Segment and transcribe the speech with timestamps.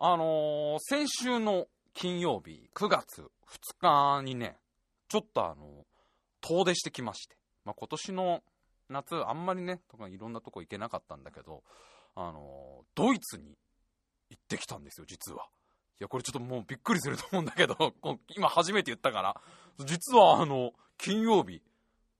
[0.00, 3.22] あのー先週の金曜日、9月
[3.80, 4.56] 2日にね、
[5.08, 5.84] ちょっとあの、
[6.40, 7.36] 遠出してきまして。
[7.64, 8.42] まあ、今年の
[8.88, 11.64] 夏、あんまりね、とかいろんなとこ行けなかったんだけど、
[12.14, 13.58] あのードイツに
[14.30, 15.46] 行ってきたんですよ、実は。
[16.00, 17.74] いや、これちょっともうびっくりすると思うんだけど、
[18.36, 19.40] 今初めて言ったから、
[19.84, 21.60] 実はあの、金曜日、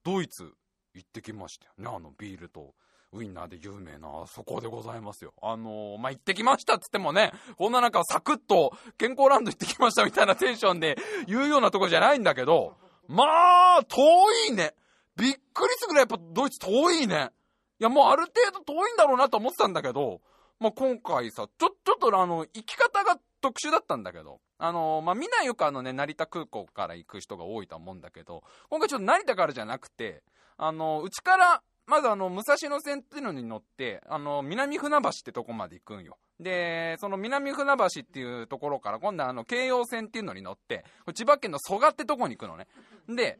[0.02, 0.52] ドイツ
[0.94, 2.74] 行ってきましたよね、あのビールと。
[3.12, 5.32] ウインナーで有名な、あそこでございますよ。
[5.42, 12.76] あのーまあ、行ってきましたっつってもね、こんな中サクッと健康ランド行ってきましたみたいなテンションで言うようなとこじゃないんだけど、
[13.08, 13.24] ま
[13.78, 14.02] あ、遠
[14.50, 14.74] いね。
[15.16, 17.30] びっくりするぐらいやっぱドイツ遠いね。
[17.80, 20.20] いや、もうある程度遠いんだろうなと思ってたんだけど、
[20.60, 30.22] まあ、今回さ、ちょ、ちょっとあの、行き方が特殊だったんだけど、あのまあ、みんなよくあのね、成田空港から行く人が多いと思うんだけど、今回ちょっと成田からじゃなくて、
[30.56, 36.18] あの、うちから、まずあの、武蔵野線っていうのに乗って、あの、南船橋ってとこまで行くんよ。
[36.38, 42.66] で、その南船橋っていうところから、今度はあの、京葉線っていうのに乗って、千葉県の蘇我ってとこに行くのね。
[43.08, 43.38] で、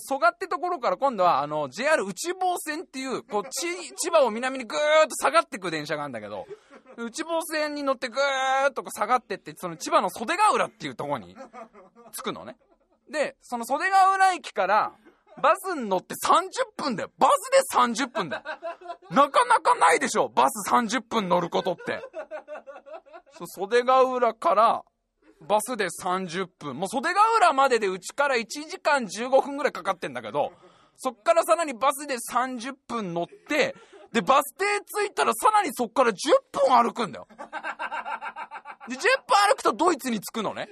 [0.00, 6.46] 蘇我ってところから今度はあの JR 内房線っていうこう千葉を南にぐーっと下がっていく電車があるんだけど
[6.96, 11.36] 内房線に乗ってぐーっとこう下がってってその千葉の袖ヶ浦っていうとこに
[12.12, 12.56] 着くのね
[13.10, 14.92] でその袖ヶ浦駅から
[15.42, 18.42] バスに乗って30分だよバスで30分だよ
[19.10, 22.00] なかなかないでしょバス30分乗ることって
[23.32, 24.84] そう袖ヶ浦から
[25.46, 26.76] バスで30分。
[26.76, 30.52] もう袖ヶ浦まででうちから1時間15分ぐらいかかってんだけど、
[30.96, 33.74] そっからさらにバスで30分乗って、
[34.12, 34.64] で、バス停
[35.06, 36.14] 着いたらさらにそっから10
[36.52, 37.26] 分歩くんだよ。
[38.88, 39.02] で、10分
[39.48, 40.68] 歩くとドイツに着くのね。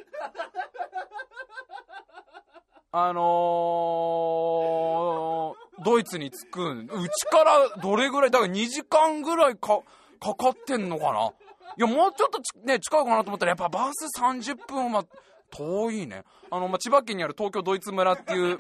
[2.95, 6.91] あのー、ドイツに着くん。
[6.93, 9.81] うちからどれぐらい、だから2時間ぐらいか、
[10.21, 11.33] かかってんのかな？
[11.79, 15.07] いや、もうちょっとね、近いかなと思ったら、やっぱバス30分は
[15.51, 16.25] 遠いね。
[16.51, 18.59] あの、まあ、千葉県にある東京ドイツ村っていう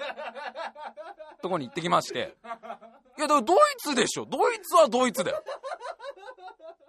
[1.42, 2.34] とこに行ってきまして。
[3.18, 4.24] いや、だからドイツでしょ。
[4.24, 5.44] ドイツはドイツだよ。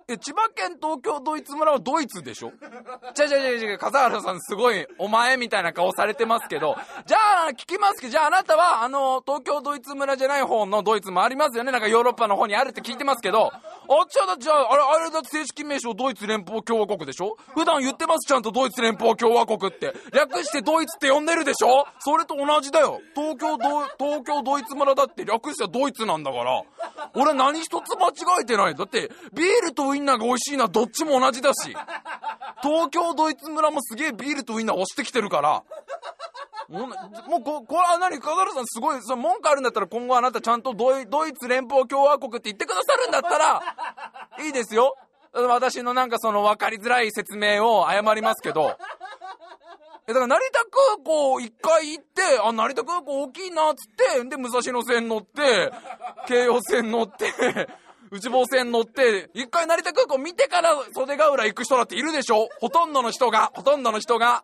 [0.07, 2.51] え、千葉県東京ドイツ村はドイツでしょ？
[3.13, 6.75] じゃじゃじゃじゃ、笠原さんすごい、お前みたいな顔されてますけど、
[7.05, 11.71] じゃあ、聞きますけど、じゃああなたは、あの、東京ドイツ村じゃない方のドイツもありますよね？
[11.71, 13.51] なんかヨーロッパの方にあるって聞いてますけど、
[13.89, 17.37] あ、じゃあ、じゃあ、あれ、あれだって正式名称ドイツ連邦共和国でしょ？
[17.53, 19.93] 普段言ってます、ちゃんとドイツ連邦共和国って。
[20.13, 21.85] 略してドイツって呼んでるでしょ？
[21.99, 23.01] それと同じだよ。
[23.15, 26.63] 東京ド、東京ドイツ村だって略してはドイツなんだから。
[27.15, 28.75] 俺何一つ間違えてない。
[28.75, 31.75] だって、ビールとウインナーが美味しいのはどっちも同じだし。
[32.61, 35.63] 東京ドイツ村もすげえビールとウインナー押してきてるから。
[36.69, 36.87] も
[37.37, 38.19] う、こ、これは何？
[38.19, 43.61] 笠原さんすごい、その文句あるんだったら今後あなたちゃんとドイドイツ連邦共和国って言ってくださるんだったら、
[44.45, 44.95] いいですよ。
[45.33, 48.77] 私のなんかその分かりづらい説明を謝りますけど。
[50.05, 55.71] え、だから成田空港一回行って、あ、成田空港大きいなっつって、で、武蔵野線乗って、
[56.27, 57.33] 京葉線乗って、
[58.11, 62.49] 内房線乗って、一回成田空港見てから袖ヶ浦行く人だっているでしょ？
[62.59, 64.43] ほとんどの人が、ほとんどの人が、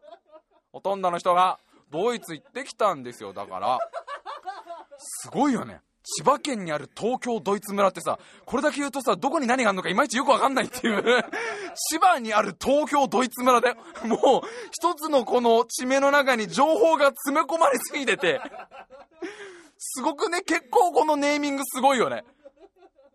[0.71, 1.59] ほとんどの人が、
[1.91, 3.79] ドイツ行ってきたんですよ、だから。
[4.97, 5.81] すごいよね。
[6.03, 11.03] 千葉県にある東京ドイツ村ってさ、これだけ言うとさ、どこに何があるのかいまいちよくわかんないっていう。
[11.91, 13.75] 千葉にある東京ドイツ村だよ。
[14.05, 18.41] もう、一つのこの地名の中に情報が詰め込まれすぎてて。
[19.77, 22.23] すごくね、結構このネーミングすごいよね。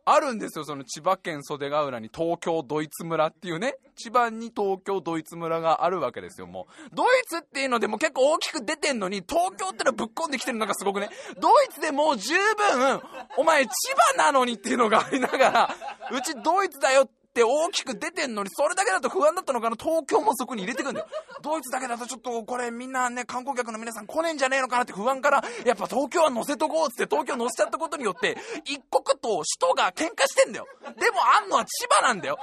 [0.06, 6.94] あるんですよ、その千葉県袖ヶ浦に東京ドイツ村っていうね、千葉に東京ドイツ村があるわけですよ、もう。
[6.94, 11.08] ドイツっていうのでも結構大きく出てんのに、東京ってのぶっ込んできてるのがすごくね、
[11.40, 13.00] ドイツでもう十分、
[13.38, 13.70] お前千
[14.16, 15.70] 葉なのにっていうのがありながら、
[16.12, 21.06] うちドイツだよって大きく出てんのに、それだけだと不安だったのかな、東京もそこに入れてくんだよ。
[21.42, 30.66] ドイツだけだとちょっとこれみんなね、観光客の皆さん来ねえんじゃねえのかなって不安から、やっぱ東京は乗せとこうっつって東京乗せちゃったことによって、一国と首都が喧嘩してんだよ。
[30.98, 32.38] でもあんのは千葉なんだよ。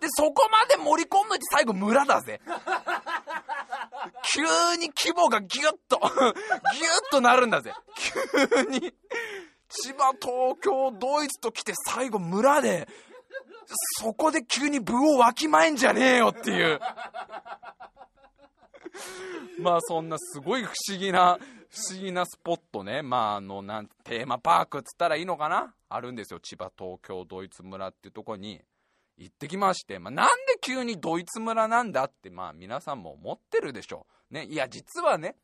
[0.00, 2.40] で、そこまで盛り込むって最後村だぜ。
[4.32, 4.42] 急
[4.76, 6.30] に規模がギュッと、ギュッ
[7.10, 7.74] となるんだぜ。
[7.94, 8.94] 急に。
[9.68, 12.88] 千葉、東京、ドイツと来て最後村で、
[14.00, 16.80] そこで急に部をわきまえんじゃねえよっていう。
[19.60, 21.38] まあそんなすごい不思議な、
[21.68, 23.02] 不思議なスポットね。
[23.02, 25.74] まああの、なんテーマパークっつったらいいのかな？
[25.88, 26.40] あるんですよ。
[26.40, 28.60] 千葉、東京、ドイツ村っていうとこに
[29.16, 29.98] 行ってきまして。
[29.98, 34.34] まあなんで急にドイツ村なんだって、まあ皆さんも思ってるでしょう。
[34.34, 34.44] ね。
[34.46, 35.36] いや、実はね、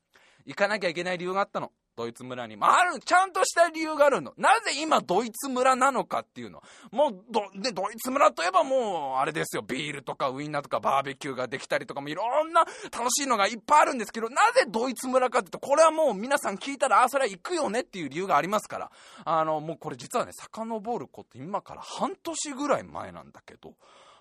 [0.45, 1.73] 行かなきゃいけない理由があったの。
[1.97, 2.57] ドイツ村に。
[2.57, 4.35] まあ、る、ちゃんとした理由があるの。
[4.37, 6.63] なぜ今ドイツ村なのかっていうの。
[6.93, 18.91] もう、ど、で、ドイツ村といえばもう、あれですよ、ビールとかウインナーとかバーベキューができたりとかもいろんな楽しいのがいっぱいあるんですけど、なぜドイツ村かっていうと、これはもう皆さん聞いたら、あ、それは行くよねっていう理由がありますから。
[19.25, 23.75] あの、もうこれ実はね、遡ること今から半年ぐらい前なんだけど、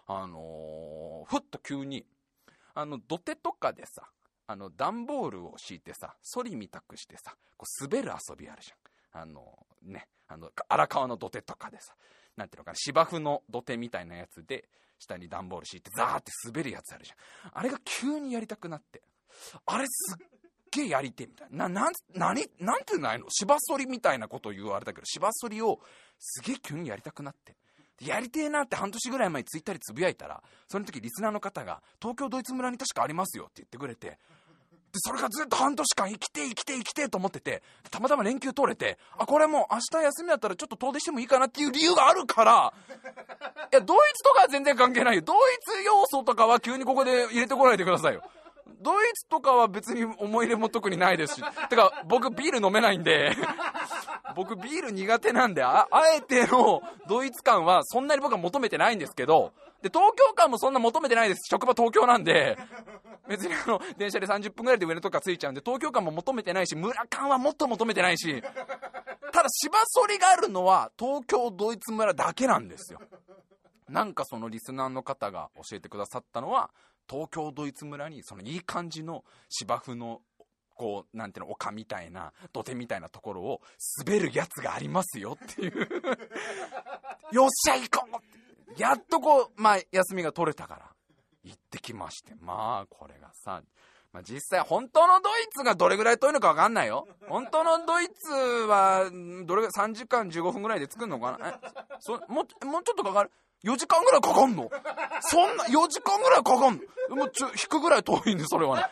[0.07, 2.05] あのー、ふっと急に、
[2.73, 4.07] あの、土手とかでさ、
[4.47, 9.21] あの、段ボールを敷いてさ、ソリみたくしてさ、こう滑る遊びあるじゃん。
[9.21, 11.93] あの、ね、あの、荒川の土手とかでさ、
[12.37, 14.67] なんていうのかな、芝生の土手みたいなやつで、
[14.99, 17.51] 下に段ボール敷いてザーって滑るやつあるじゃん。
[17.53, 19.01] あれが急にやりたくなって、
[19.65, 20.27] あれすっ
[20.71, 21.67] げえやりてえみたいな。
[21.67, 23.25] な、なん、何、なんてないの？
[23.29, 25.79] 芝反りみたいなことを言われたけど、芝反りを
[26.19, 27.55] すげえ急にやりたくなって。
[28.01, 34.19] やりてえなって半年ぐらい前にツイッターでつぶやいたら、その時リスナーの方が、東京ドイツ村に確かありますよって言ってくれて、
[34.99, 42.73] それがずっと半年間生きて生きて生きてと思ってて、たまたま連休取れて、あ、これもう明日休みだったらちょっと遠出してもいいかなっていう理由があるから、
[43.71, 45.21] いや、ドイツとかは全然関係ないよ。
[45.21, 48.23] ドイツ要素とかは急にここで入れてこないでくださいよ。
[48.81, 51.43] ドイツとかは別に思い入れも特にないですし。
[51.69, 53.35] てか、僕ビール飲めないんで
[54.35, 59.53] 僕ビール苦手なんで、あ、あえてのドイツ感はそんなに僕は求めてないんですけど、
[59.85, 61.41] で、東京感もそんな求めてないです。
[61.47, 62.57] 職場東京なんで、
[63.29, 68.41] 別にあの、電車で30分ぐらいで上のとこから着いちゃうんで、東京感も求めてないし、村感はもっと求めてないし、
[69.31, 72.99] ただ芝反りがあるのは東京ドイツ村だけなんですよ。
[73.87, 76.71] なんかそのリスナーの方が教えてくださったのは、
[77.07, 80.23] 東京ドイツ村にそのいい感じの芝生の
[80.73, 83.61] こう、なんていうの、丘みたいな、土手みたいなところを
[84.03, 85.87] 滑るやつがありますよっていう
[87.31, 88.44] よっしゃ行こうって
[88.77, 90.91] やっとこう、まあ、休みが取れたから、
[91.43, 92.33] 行ってきまして。
[92.41, 93.61] まあ、これがさ、
[94.11, 97.07] まあ、実際、本当のドイツがどれぐらい遠いのかわかんないよ。
[97.27, 99.09] 本当のドイツは、
[99.45, 101.49] どれぐらい、3時間15分ぐらいで着くのかな？
[101.49, 101.53] え？
[101.99, 103.31] そもう、もうちょっとかかる
[103.65, 104.69] ?4 時間ぐらいかかんの？
[105.21, 107.15] そんな、4時間ぐらいかかんの？
[107.15, 108.83] もうちょ、引くぐらい遠いんで、それはね。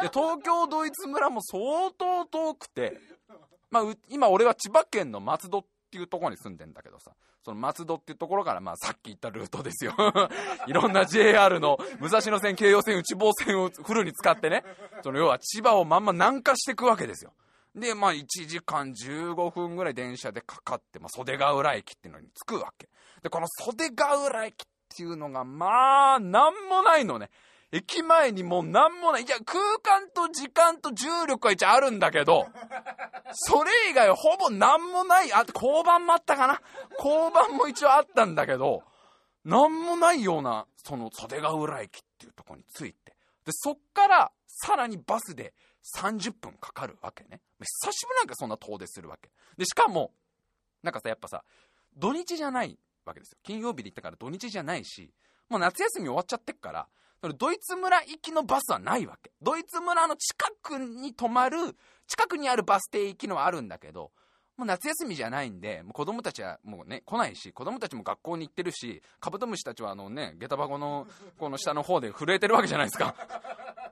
[0.00, 3.00] で、東京ドイツ村も相当遠くて、
[3.70, 7.12] まあ、今俺は千葉県の松戸っっていうとこに住んでんだけどさ、
[7.42, 9.94] その松戸っていうところから、まあさっき言ったルートですよ。
[10.68, 14.64] いろんな JR の武蔵野線、京葉線、内房線をフルに使ってね、
[15.02, 17.32] その要は千葉をまんま南下していくわけですよ。
[17.74, 22.88] で、まあ1時間15分ぐらい電車でかかって、まあ袖ヶ浦駅っていうのに着くわけ。
[23.22, 27.30] で、この袖ヶ浦駅っていうのが、まあ、なんもないのね。
[27.70, 29.24] 駅前にもうなんもない。
[29.24, 32.46] いや、空間と時間と重力は一応あるんだけど、
[33.32, 35.32] それ以外はほぼなんもない。
[35.32, 36.62] あ、交番もあったかな
[36.98, 38.82] 交番も一応あったんだけど、
[39.44, 43.14] なんもないような、その袖ヶ浦駅っていうとこに着いて。
[43.44, 45.52] で、そっからさらにバスで
[45.94, 47.40] 30分かかるわけね。
[47.60, 49.30] 久しぶりなんかそんな遠出するわけ。
[49.56, 50.12] で、しかも、
[50.82, 51.44] なんかさ、やっぱさ、
[51.96, 53.38] 土日じゃないわけですよ。
[53.42, 55.12] 金曜日で行ったから土日じゃないし、
[55.48, 56.88] もう夏休み終わっちゃってっから、
[57.22, 59.32] ドイツ村行きのバスはないわけ。
[59.42, 61.76] ドイツ村の近くに止まる、
[62.06, 64.12] 近くにあるバス停行きのはあるんだけど、
[64.56, 71.06] もう夏休みじゃないんで、もう子供たちはもうね、来ないし、子供たちも学校に行ってるし、カブトムシたちはあのね、下駄箱の
[71.38, 73.14] この下の方で震えてるわけじゃないですか。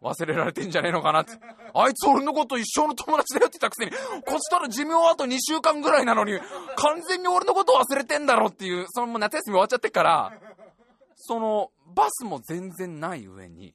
[0.03, 1.33] 忘れられてんじゃねえのかなって。
[1.75, 6.39] あいつ俺のこと一生の友達だよって言ったくせに、こっちとら寿命あと2週間ぐらいなのに、
[6.77, 10.33] 完全に俺のこと忘れてんだろっていう、そのもう夏休み終わっちゃってから、
[11.17, 13.75] その、バスも全然ない上に、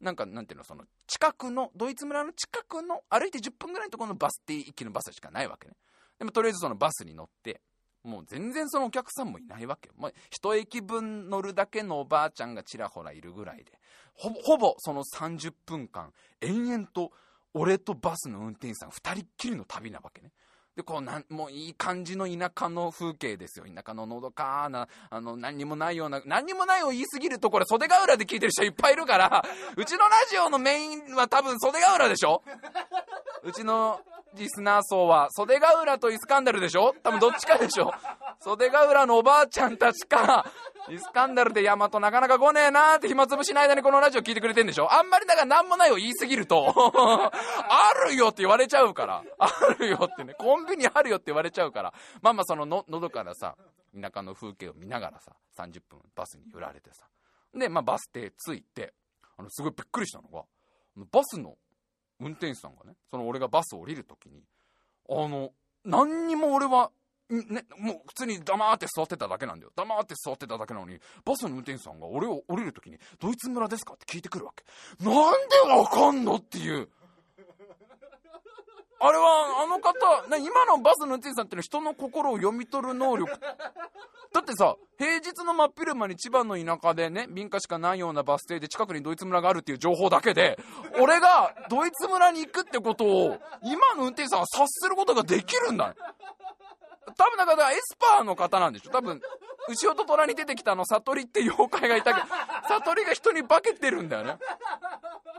[0.00, 5.74] なんか、なんていうの、その、近くの、ドイツ村の近くの、歩いて10分ぐらいのところのバス停行きのバスしかないわけね。
[6.18, 7.60] でも、とりあえずそのバスに乗って、
[8.06, 9.94] もう全然そのお客さんもいないわけよ。
[9.96, 13.72] もう一駅分乗るだけのおばあちゃんがちらほらいるぐらいで、
[14.14, 17.10] ほぼ、ほぼその30分間、延々と
[17.52, 20.30] 俺とバスの運転手さん二人っきりの旅なわけね。
[20.76, 23.64] で、こう、なん、もういい感じの田舎の風景ですよ。
[23.64, 29.42] 田舎ののどかな、あの、何にもないような、何にもないを言いすぎるとこれ袖ヶ浦で聞いてる人いっぱいいるから、
[29.74, 32.42] うちのラジオのメインは多分袖ヶ浦でしょ？
[33.42, 34.00] うちの
[34.36, 36.94] リスナー層は袖ヶ浦とイスカンダルでしょ？
[37.02, 37.92] 多分どっちかでしょ？
[38.40, 40.50] 袖ヶ浦のおばあちゃんたちか、
[40.90, 44.92] イスカンダルでヤマトなかなか来ねえなーって暇つぶしの間にこのラジオ聞いてくれてんでしょ？
[44.92, 49.22] あんまりだから何もないを言い過ぎるとあるよって言われちゃうから。
[49.38, 50.34] あるよってね。
[50.38, 51.92] コンビニあるよって言われちゃうから。
[52.22, 53.56] まあまあそのの、喉からさ、
[53.98, 57.06] 田舎の風景を見ながらさ、30分バスに揺られてさ。
[57.54, 58.92] で、まあバス停着いて、
[59.38, 60.44] あの、すごいびっくりしたのが、
[61.10, 61.54] バスの
[62.20, 64.42] 運転手さんがね、その俺がバスを降りるときに、
[65.08, 65.52] あの、
[65.84, 66.90] 何にも俺は
[67.28, 69.72] ね、もう普通に黙って座ってただけなんだよ。
[69.74, 73.94] 黙って座ってただけなのに、バスの運転手さんが俺を降りるときに、ドイツ村ですか？
[73.94, 74.64] って聞いてくるわけ。
[75.04, 75.14] なん
[75.48, 76.36] でわかんの？
[76.36, 76.88] っていう。
[78.98, 79.92] あれは、あの方、
[80.38, 83.30] 今のバスの運転手さんってのは人の心を読み取る能力。
[84.32, 90.58] だってさ、平日の真っ昼間に千葉の田舎でね、民家しかないようなバス停で近くにドイツ村があるっていう情報だけで、
[91.00, 95.94] 俺がドイツ村に行くってことを、今の運転手さんは察することができるんだよ。
[97.14, 98.90] 多分だからエスパーの方なんでしょ？
[98.90, 99.20] 多分、
[99.68, 102.26] うしおととらに出てきたあの悟りって妖怪がいたけど、
[102.68, 104.36] 悟りが人に化けてるんだよね。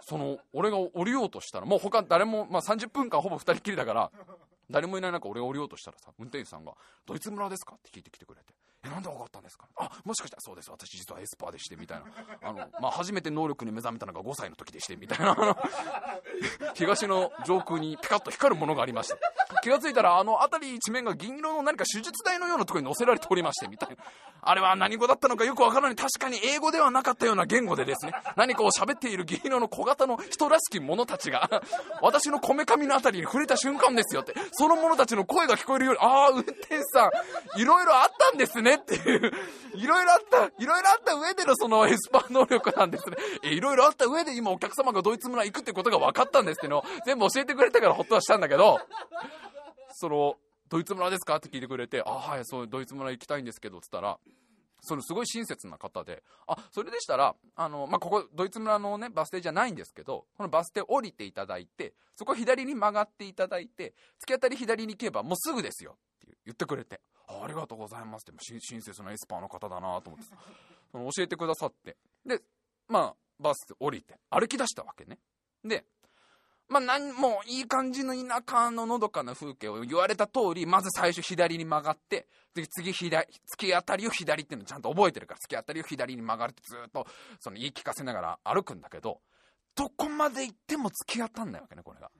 [0.01, 4.11] その、俺が降りようとしたら、もう他誰も、まあ30分間ほぼ2人きりだから、
[4.69, 6.73] 誰もいない中俺が降りようとしたらさ、運転手さんが、
[7.05, 7.75] ドイツ村ですか？
[7.75, 8.53] って聞いてきてくれて。
[8.89, 9.65] なんで分かったんですか？
[9.77, 10.71] あ、もしかしたらそうです。
[10.71, 12.05] 私実はエスパーでして、みたいな。
[12.43, 15.35] あの、まあ、初めて能力に目覚めたのが5歳の時でして、みたいな。
[16.75, 19.15] 東の上空にピカッと光るものがありまして。
[19.63, 23.95] 気がついたら、あの辺り一面が銀色の何か手術台のようなところに乗せられておりまして、みたいな。
[24.41, 25.95] あれは何語だったのかよくわからない。
[25.95, 31.49] 確かに英語ではなかったような言語でですね、何かを喋っている銀色の小型の人らしき者たちが、
[32.01, 37.11] 私のこめかみの辺りに触れた瞬間ですよって、その者たちの声が聞こえるように、ああ、運転手さ
[37.55, 39.31] ん、いろいろあったんですねっていう、
[39.75, 43.17] いろいろあった、いろいろあった上でのそのエスパー能力なんですね。
[43.43, 48.79] え、いろいろあった上で今お客様がドイツ村行くってことが分かったんですっていうのを全部教えてくれたからほっとはしたんだけど、
[49.93, 50.37] その、
[50.69, 54.19] ドイツ村ですかって聞いてくれて、あ、はい、そう、ドイツ村行きたいんですけど、つったら、
[54.81, 70.25] そのすごい親切な方で、あ、それでしたら、あの、まあ、ここ、ドイツ村のね、バス停じゃないんですけど、このバス停降りていただいて、そこ左に曲がっていただいて、突き当たり左に行けばもうすぐですよって言ってくれて、ありがとうございますって、親切なエスパーの方だなと思って、
[70.91, 72.41] その教えてくださって、で、
[72.87, 75.19] まあ、バス降りて、歩き出したわけね。
[75.63, 75.85] で、
[76.69, 87.07] まあ、なんもいい感じの田舎ののどかな風景を言われた通り、まず最初左に曲がって、で、次左、突き当たりを左っていうのちゃんと覚えてるから、突き当たりを左に曲がるってずっと、
[87.39, 89.21] その言い聞かせながら歩くんだけど、
[89.75, 92.11] どこまで行っても突き当たんないわけね、これが。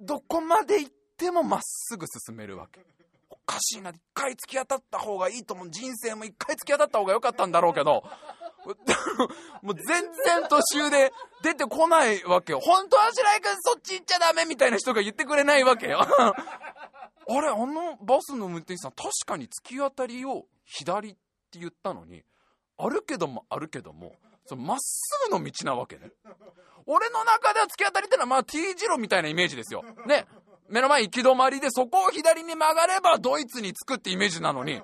[0.00, 2.80] どこまで行ってもまっすぐ進めるわけ。
[3.48, 5.70] かしいな、一回突き当たった方がいいと思う。
[5.70, 8.04] 人生も一回突き当たった方が良かったんだろうけど、
[9.62, 11.12] もう全然途中で
[11.42, 12.60] 出てこないわけよ。
[12.60, 16.00] 本当は白井君そっち行っちゃダメみたいな人が言ってくれないわけよ。
[17.30, 21.14] あれ、あのバスの運転手さん確かに突き当たりを左っ
[21.50, 22.22] て言ったのに、
[22.76, 24.16] あるけどもあるけども、
[24.56, 26.10] まっすぐの道なわけね。
[26.86, 29.84] 俺の中では突き当たりってのはまあ T 字路みたいなイメージですよ。
[30.06, 30.26] ね。
[30.68, 34.82] 目の前行き止まりでそこを左に曲がればドイツに着くってイメージなのに、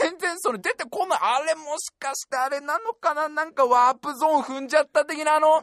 [0.00, 1.18] 全然それ出てこない。
[1.20, 3.28] あれもしかしてあれなのかな？
[3.28, 5.62] なんかワープゾーン踏んじゃった的なあの、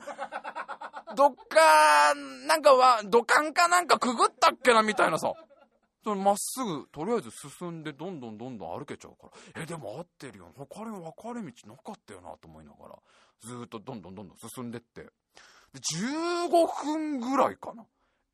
[1.15, 2.13] どっか、
[2.47, 5.33] なんかは、土管かなんかくぐったっけなみたいなさ。
[6.05, 9.63] まっすぐ、とりあえず進んで、どんどんどんどん歩けちゃうから。
[9.63, 10.51] え、でも合ってるよ。
[10.55, 12.95] 他に分かれ道なかったよなと思いながら、
[13.39, 15.01] ずっとどんどんどんどん進んでって。
[15.03, 15.09] で、
[15.79, 16.49] 15
[16.85, 17.85] 分ぐらいかな。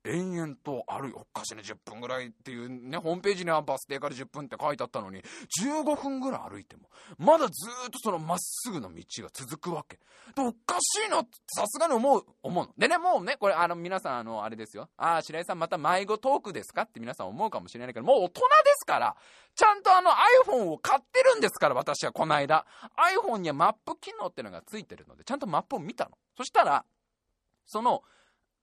[0.10, 5.22] 延々とあるおかしな10分ぐらいっていうね、ホームページにはバス停から10分って書いてあったのに、
[5.64, 7.52] 15分ぐらい歩いても、まだず
[7.88, 10.00] っとそのまっすぐの道が続くわけ。
[10.36, 12.74] で、おかしいなってさすがに思う、思うの。
[12.78, 14.90] でね、もうね、これあの皆さんあの、あれですよ。
[14.98, 16.84] ああ、白井さんまた迷子トークですか？
[16.84, 18.46] って皆さん思うかもしれないけど、もう大人で
[18.78, 19.16] すから、
[19.56, 20.12] ちゃんとあの
[20.46, 22.66] iPhone を買ってるんですから、私はこの間。
[22.98, 26.12] iPhone にはマップ機能ってのがついてるので、ちゃんとマップを見たの。
[26.38, 26.86] そしたら、
[27.66, 28.04] その、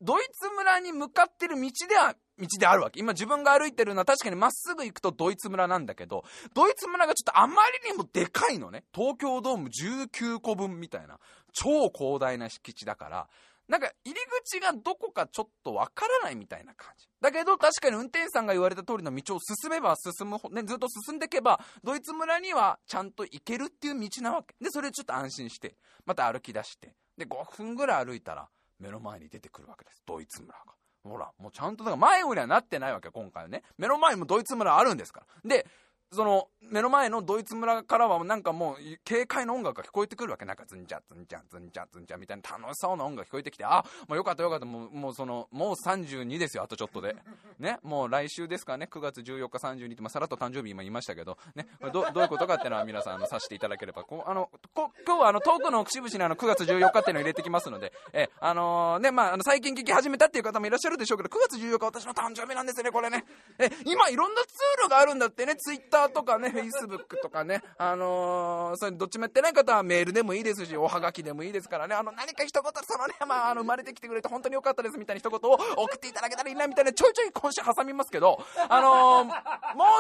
[0.00, 3.00] ドイツ村に向かってる道では道であるわけ。
[3.00, 6.25] 今自分が歩いてるのは確かにまっすぐ行くとドイツ村なんだけど、
[6.55, 8.85] ドイツ村がちょっとあまりにもでかいのね。
[8.95, 11.19] 東京ドーム19個分みたいな、
[11.53, 13.29] 超広大な敷地だから、
[13.69, 17.09] なんか入り口がどこかちょっとわからないみたいな感じ。
[17.21, 24.55] だけど確かに運転手さんが言われた通りの道を進めば進む、ね、ずっと進んでいけば、ドイツ村にはちゃんと行けるっていう道なわけ。
[24.62, 30.02] で、それちょっと安心して、また歩き出して、で、5分ぐらい歩いたら、目の前に出てくるわけです。
[30.06, 30.75] ドイツ村が。
[31.04, 33.62] ほら、もうちゃんと、だから迷子にはなってないわけ、今回はね。
[33.78, 35.49] 目の前にもドイツ村あるんですから。
[35.49, 35.66] で、
[36.12, 40.44] その、目の前のドイツ村からはなんかもう、軽快な音楽が聞こえてくるわけ。
[40.44, 47.16] なんか、ズンチャ、ズンチャ、ズンチャ、ズンチャみたいな楽しそうな音楽聞こえてきて、あ、もうよかったよかった、もう、もうその、もう32ですよ、あとちょっとで。
[47.58, 63.25] ね、もう来週ですかね、9月14日32って、まあ、さらっと誕生日今言いましたけど、ね、どどういうことかっていうのは皆さん、あの、させていただければ、こあの、こ今日はあの、トークの節々にあの、9月14日っていうのを入れてきますので、え、あのー、ね、まあ、あの、最近聞き始めたっていう方もいらっしゃるでしょうけど、9月14日私の誕生日なんですよね、これね。
[63.58, 78.38] え、今いろんなツールがあるんだってね、ツイッターとかね、フェイススブックとかね、あのー、それどっちもやってない方はメールでもいいですし、おはがきでもいいですからね、あの、何か一言、そのね、まあ、あの、生まれてきてくれて本当に良かったですみたいな一言を送っていただけたらいいなみたいな、ちょいちょい今週挟みますけど、
[78.69, 79.31] あのー、もう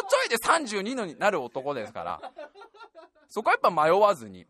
[0.08, 2.32] ちょいで32のになる男ですから、
[3.28, 4.46] そこはやっぱ迷わずに、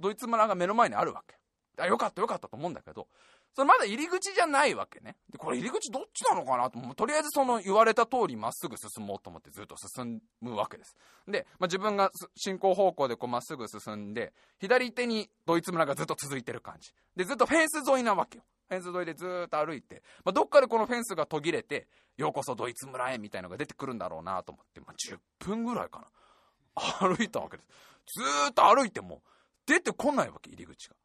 [0.00, 1.36] ドイツ村が目の前にあるわけ。
[1.80, 3.06] あ、よかったよかったと思うんだけど、
[3.54, 5.16] それまだ入り口じゃないわけね。
[5.30, 10.96] で、これ入り口どっちなのかなと、とりあえずその言われた通りまっすぐ進もうと思ってずっと進むわけです。
[11.26, 16.92] で、まあ、自分が進行方向でこうまっすぐ進んで、左手にドイツ村がずっと続いてる感じ。
[17.16, 18.44] で、ずっとフェンス沿いなわけよ。
[18.68, 26.06] フェンス沿いでずっと歩いて、まあ、どっかでこのフェンスが途切れて、ようこそドイツ村へみたいのが出てくるんだろうなと思って、まあ、10分ぐらいかな。
[27.08, 27.62] 歩いたわけで
[28.06, 28.20] す。
[28.20, 29.22] ずーっと歩いても、
[29.66, 30.96] 出てこないわけ、入り口が。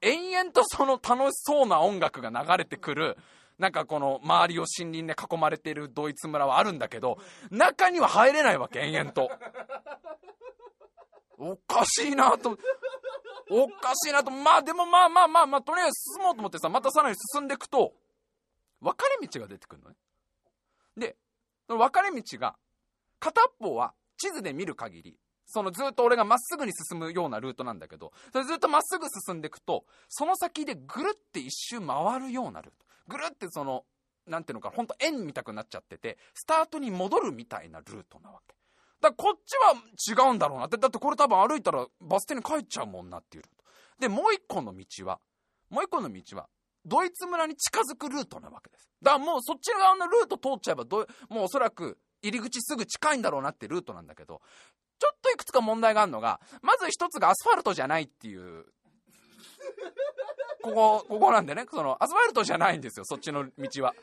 [0.00, 3.16] 延々とその楽しそうな音楽が流れてくる、
[3.58, 7.18] なんかこの周りを森林で囲まれているドイツ村はあるんだけど、
[7.50, 9.30] 中には入れないわけ、延々と。
[11.38, 12.58] おかしいなと、
[13.50, 17.94] おかしいなと、まあでもまあまあまあまあ、とりあえず進もうと思ってさ、またさらに進んでいくと、
[18.80, 19.96] 分かれ道が出てくるのね。
[20.96, 21.16] で、
[21.66, 22.56] その分かれ道が、
[23.18, 32.86] 片っぽは地図で見る限り、そのずっと俺がまっすぐに進むようなルートなんだけど、それずっとまっすぐ進んでいくと、その先でぐるって一周回るようなルート。
[33.08, 33.84] ぐるってその、
[34.26, 38.54] なんていうのか、ほんと円みたくなっちゃってて、スタートに戻るみたいなルートなわけ。
[39.00, 40.76] だからこっちは違うんだろうなって。
[40.76, 43.64] だってこれ多分歩いたらバス停に帰っちゃうもんなっていうルート。
[44.00, 45.18] で、もう一個の道は、
[45.70, 46.48] もう一個の道は、
[46.84, 48.88] ドイツ村に近づくルートなわけです。
[49.02, 50.84] だからもうそっち側のルート通っちゃえば
[51.28, 54.40] もうおそらく入り口すぐ近いんだろうなってルートなんだけど、
[54.98, 58.64] ちょっといくつか問題があるのが、まず一つがアスファルトじゃないっていう、
[60.62, 63.94] ここ、ここなんでね、その、アスファルトじゃないんですよ、そっちの道は。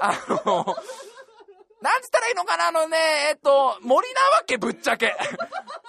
[0.00, 0.76] あの、
[1.80, 2.96] なんつったらいいのかな、あのね、
[3.30, 5.14] えっと、森なわけ、ぶっちゃけ。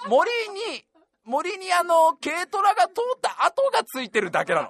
[0.08, 0.84] 森に、
[1.26, 4.68] 森にあの、軽トラが通った跡がついてるだけなの。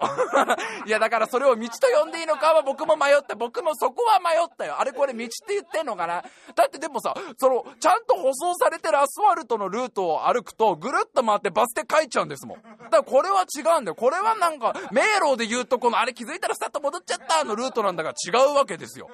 [0.86, 3.34] いや、だからそれを道と呼んでいいのかは僕も迷った。
[3.34, 4.76] 僕もそこは迷ったよ。
[4.78, 12.62] あれこれ道って言ってんのかなだってでもさ、その、ちゃんと舗装されてるアスファルトのルートを歩くと、ぐるっと回ってバス停帰っちゃうんですもん。
[12.62, 13.94] だからこれは違うんだよ。
[13.94, 19.10] これはなんか、迷路で言うとこの、あれ気づいたらスタッと戻っちゃったのルートなんだから違うわけですよ。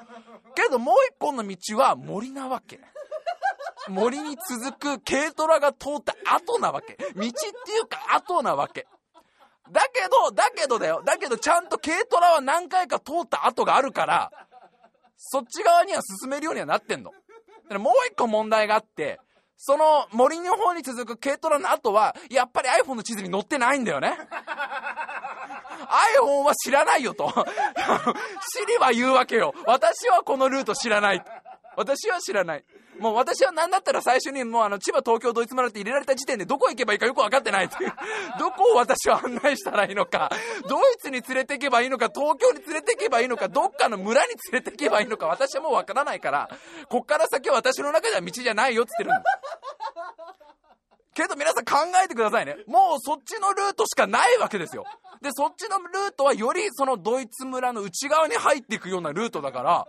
[0.54, 2.78] けどもう一本の道は森なわけ。
[3.88, 6.94] 森に続く軽トラが通った後なわけ。
[6.94, 7.30] 道ってい
[7.80, 8.86] うか後なわけ。
[9.70, 11.02] だけど、だけどだよ。
[11.04, 14.30] だけどちゃんと軽トラは何回か通った後があるから、
[15.16, 17.10] そっち側には進めるようにはなってんの。
[17.10, 17.16] だ
[17.68, 19.20] からもう一個問題があって、
[19.56, 24.18] その森の方に続く軽トラの後は、やっぱり iPhone の地図に載ってないんだよね。
[26.18, 27.28] iPhone は知らないよと。
[28.58, 29.54] シリは言うわけよ。
[29.66, 31.24] 私はこのルート知らない。
[31.76, 32.64] 私は知らない。
[32.98, 37.92] もう私は何だったら最初にもうあの千葉東京ドイツ村って入れられた時点でどこ行けばいいかよく分かってないっていう。
[38.38, 40.30] どこを私は案内したらいいのか、
[40.68, 46.48] ドイツに連れて行けばいいのか、東京に連れて行けばいいのか、どっかの村に連れて行けばいいのか、私はもう分からないから、
[46.88, 49.40] こっから先は私の中では道じゃないよって言ってるんだ。
[51.14, 52.56] けど皆さん考えてくださいね。
[52.66, 54.84] もうそっちのルートしかないわけですよ。
[55.20, 59.88] で、そっちのルートはよりそのドイツ村の内側に入っていくようなルートだから、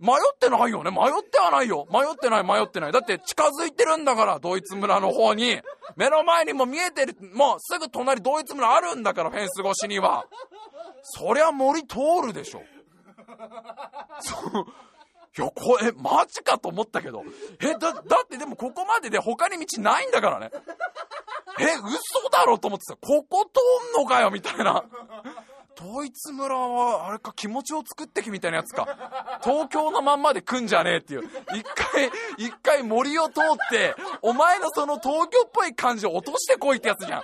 [0.00, 0.90] 迷ってないよね？
[0.90, 1.86] 迷ってはないよ。
[1.90, 2.92] 迷ってない、迷ってない。
[2.92, 5.60] だって近づいてるんだから、ドイツ村の方に。
[5.96, 10.26] 目の前にも見えてる、もうすぐ隣ドイツ村あるんだから、フェンス越しには。
[11.02, 12.62] そりゃ森通るでしょ。
[14.20, 14.66] そう。
[15.36, 17.24] いや、これ、マジかと思ったけど。
[17.60, 20.50] え、だ、だってでもここまでで他に道ないんだからね。
[21.58, 24.84] え、嘘だろと思ってさ、ここ通んのかよみたいな。
[25.78, 29.40] 統一村は、あれか、気持ちを作ってきみたいなやつか。
[29.42, 31.22] 東京のまんまで来んじゃねえっていう。
[31.54, 37.22] 一回、一回森を通って、お前のその東京っぽい感じを落としてこいってやつじゃん。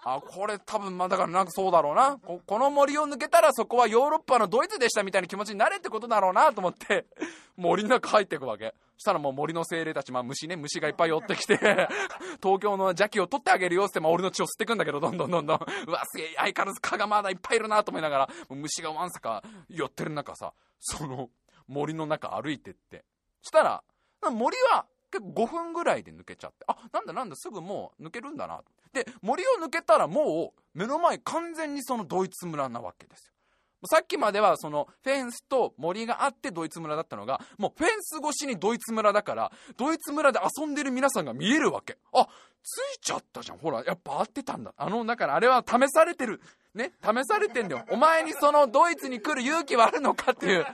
[0.04, 2.40] あ、これ多分、まあだからなんかそうだろうなこ。
[2.46, 7.06] この森を抜けたらそこはヨーロッパのドイツでしたみたいな気持ちになれってことだろうなと思って、
[7.56, 8.74] 森の中入っていくわけ。
[8.96, 11.56] したらもう森の精霊たち、まあ虫ね、虫がいっぱい寄ってきて
[12.42, 21.30] 東京の邪気を取ってあげるよって、まあ俺の血を吸ってくんだけど、どんどんどんどん、うわ、すげえ、相変わらず蚊がまだいっぱいいるなと思いながら、虫がわんさか寄ってる中さ、その
[21.66, 23.04] 森の中歩いてって。
[23.42, 23.82] したら、
[24.30, 28.62] 森は結構5分ぐらいで抜けちゃって、あ、なんだなんだ、すぐもう抜けるんだな。
[28.92, 33.32] で、森を抜けたらもう目の前完全にそのドイツ村なわけですよ。
[33.86, 41.96] さっきまではそのフェンスと森があってドイツ村だったのが、もうフェンス越しにドイツ村だから、ドイツ村で遊んでる皆さんが見えるわけ。
[42.12, 42.28] あ、
[42.62, 43.58] ついちゃったじゃん。
[43.58, 44.74] ほら、やっぱ合ってたんだ。
[44.76, 46.42] あの、だからあれは試されてる。
[46.74, 47.84] ね、試されてんだよ。
[47.90, 50.66] お前にそのドイツに来る勇気はあるのかっていう。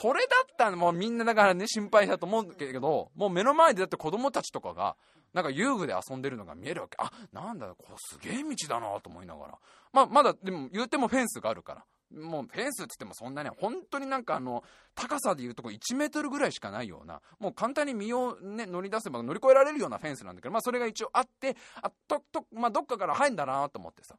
[0.00, 4.96] それだったらもうみんなだからね、心配だと思うけど、もう目の前でだって子供たちとかが、
[5.32, 6.96] なんか遊具で遊んでるのが見えるわけ。
[6.98, 9.58] あ、なんだ、これすげえ道だなと思いながら。
[9.92, 11.84] まあ、まだ、でも言うてもフェンスがあるから。
[12.12, 14.64] もうフェンスって言ってもそんなね、本当になんかあの、
[14.94, 24.16] 高さで言うとこ1メートルぐらいしかないような、もう簡単に身をね、乗り出せば乗り越えられるようなフェンスなんだけど、まあそれが一応あって、あ、と、と、まあどっかから入んだなと思ってさ。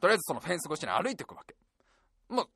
[0.00, 1.56] とりあえずそのフェンス越しに歩いていくわけ。
[2.28, 2.48] もう、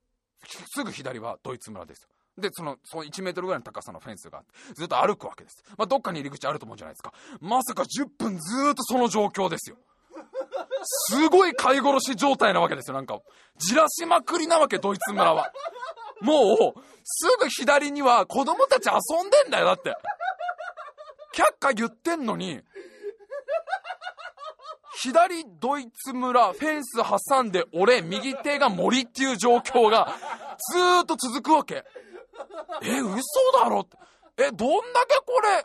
[0.47, 2.09] すぐ左はドイツ村ですよ。
[2.39, 5.63] で、その、その1メートルぐらいの高さのフェンスがあって、ずっと歩くわけです。
[5.77, 7.13] まあ、どっかに入り口あると思うじゃないですか。
[7.41, 9.77] まさか10分ずーっとその状況ですよ。
[10.83, 13.21] すごい飼い殺し状態なわけですよ、なんか。
[13.59, 15.53] じらしまくりなわけ、ドイツ村は。
[16.21, 19.97] もう、すぐ左には子供たち遊んでんだよ、だって。
[21.35, 22.61] 却下言ってんのに、
[25.01, 26.99] 左ドイツ村、フェンス
[27.29, 30.13] 挟んで俺、右手が森っていう状況が、
[30.73, 31.85] ずーっと続くわけ。
[32.83, 33.23] え、嘘
[33.59, 33.97] だろって。
[34.39, 35.65] え、どんだけこれ、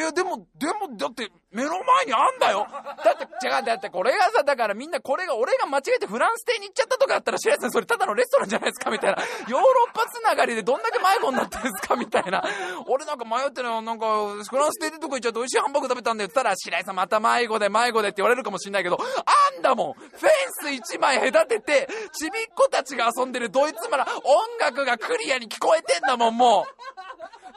[0.00, 2.66] え、でも、でも、だって、目の前にあんだよ
[3.04, 9.22] だって、違う、だってこれがさ、だからみんなこれが、俺が間違えてフランス邸に行っちゃったとかだったら、白石さんそれただのレストランじゃないですかみたいな。
[9.48, 12.44] ヨーロッパつながりでどんだけ迷子になってるんですかみたいな。
[12.86, 14.06] 俺なんか迷ってるの、なんか、
[14.48, 20.10] フランス邸でとこ行っちゃって美味しいハンバーグ食べたんだよって言ったら、白石さんまた迷子で迷子でって言われるかもしんないけど、あんだもんフェン
[20.52, 26.78] ス一枚隔てて、ちびっ子たちが遊んでるドイツ村、音楽がクリアに聞こえてんだもん、もう。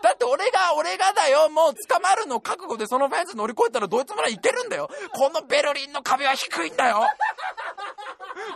[0.01, 4.89] だって俺が、俺がだよ、もう捕まるの覚悟でそのフェンス乗り越えたらドイツ村行けるんだよ。
[5.13, 7.07] このベルリンの壁は低いんだよ。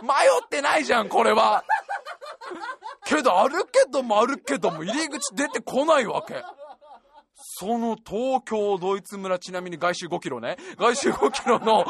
[0.02, 0.08] 迷
[0.44, 1.64] ってないじゃん、これは。
[3.04, 6.42] けど、あるけどもあるけども、入り口出てこないわけ。
[7.58, 10.56] その東京ドイツ村、ちなみに外周5キロね。
[10.78, 11.86] 外周5キロの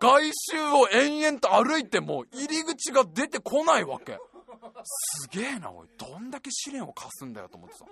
[0.00, 4.18] 外周を延々と歩いても入り口が出てこないわけ。
[4.84, 5.88] すげえな、おい。
[5.96, 7.84] どんだけ試練を課すんだよと思ってさ。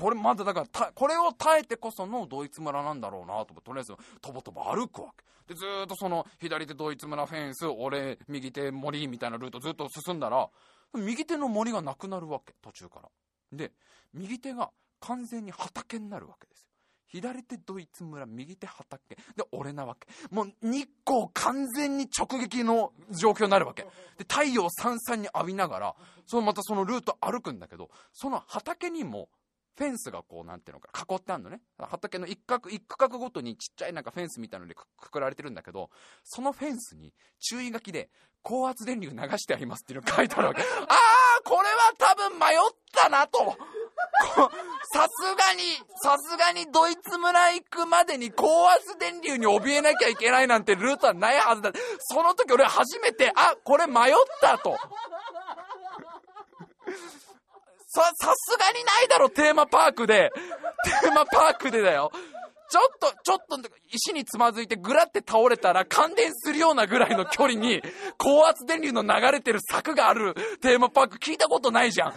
[0.00, 5.24] これまだだからこれを耐えてこそのドイツ村なんだろうなととりあえずとぼとぼ歩くわけ。
[5.46, 10.48] でずっとその左手ドイツ村フェンス俺右手森みたいなルートずっと進んだら
[10.94, 13.08] 右手の森がなくなるわけ途中から。
[13.52, 13.72] で
[14.12, 16.68] 右手が完全に畑になるわけですよ。
[17.06, 19.16] 左手ドイツ村右手畑。
[19.16, 20.06] で俺なわけ。
[20.30, 23.82] もう日光完全に直撃の状況になるわけ。
[23.82, 23.88] で
[24.28, 25.94] 太陽さんさんに浴びながら
[26.26, 29.30] そのまたそのルート歩くんだけどその畑にも
[29.78, 31.60] フェンスがこう、なんていうのか、囲ってあるのね。
[31.78, 35.90] 畑の一角、一区画ごとにちっちゃいなんかフェンスみたいなのでくくられてるんだけど、
[36.24, 38.10] そのフェンスに注意書きで、
[38.42, 40.62] 高圧電流流してありますっていうのが書いてあるわけ。
[40.66, 40.68] あー、
[41.44, 42.58] これは多分迷っ
[42.92, 43.38] たなと。
[44.92, 45.62] さすがに、
[46.02, 51.72] さすがにドイツ村行くまでに高圧電流に怯えなきゃいけないなんてルートはないはずだ。
[52.00, 54.76] その時俺初めて、あ、これ迷ったと。
[57.98, 60.30] さ、さすがにないだろ、テーマパークで。
[61.02, 62.12] テーマパークでだよ。
[62.70, 67.82] ちょっと、ちょっと、石につまずいてぐらって倒れたら感電するようなぐらいの距離に、
[68.18, 72.14] 高圧電流の流れてる柵があるテーマパーク聞いたことないじゃん。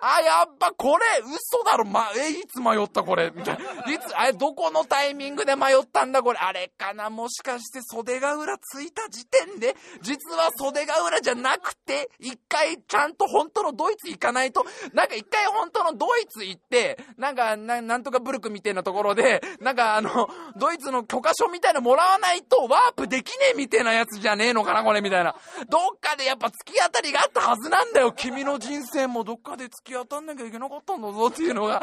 [0.00, 3.92] あ、やっぱこれ、嘘だろ、ま、え、いつ迷ったこれ、みたいな。
[3.92, 25.34] いつ、あれ、どこのタイミングで迷ったんだこれ、あれかな、もしかして袖ヶ浦ついた時点で、実は袖ヶ浦じゃなくて、一回ちゃんと本当のドイツ行かないと、なんか一回本当のドイツ行って、なんか、ななんとかブルクみたいなところで、なんかあの、ドイツの許可証みたいなもらわないとワープできねえみたいなやつじゃねえのかな、これ、みたいな。
[25.68, 31.82] どっかでやっぱ突き当たりがあったはずなんだよ、君の人生もどっかで突きき当たんなきゃいけなかったんだぞっていうのがあっ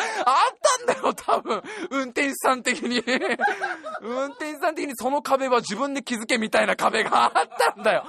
[0.86, 1.62] たんだよ、多分。
[1.92, 3.04] 運転手さん的に
[4.02, 7.32] 運転手さん的にその壁は自分で気づけみたいな壁があっ
[7.76, 8.06] たんだよ。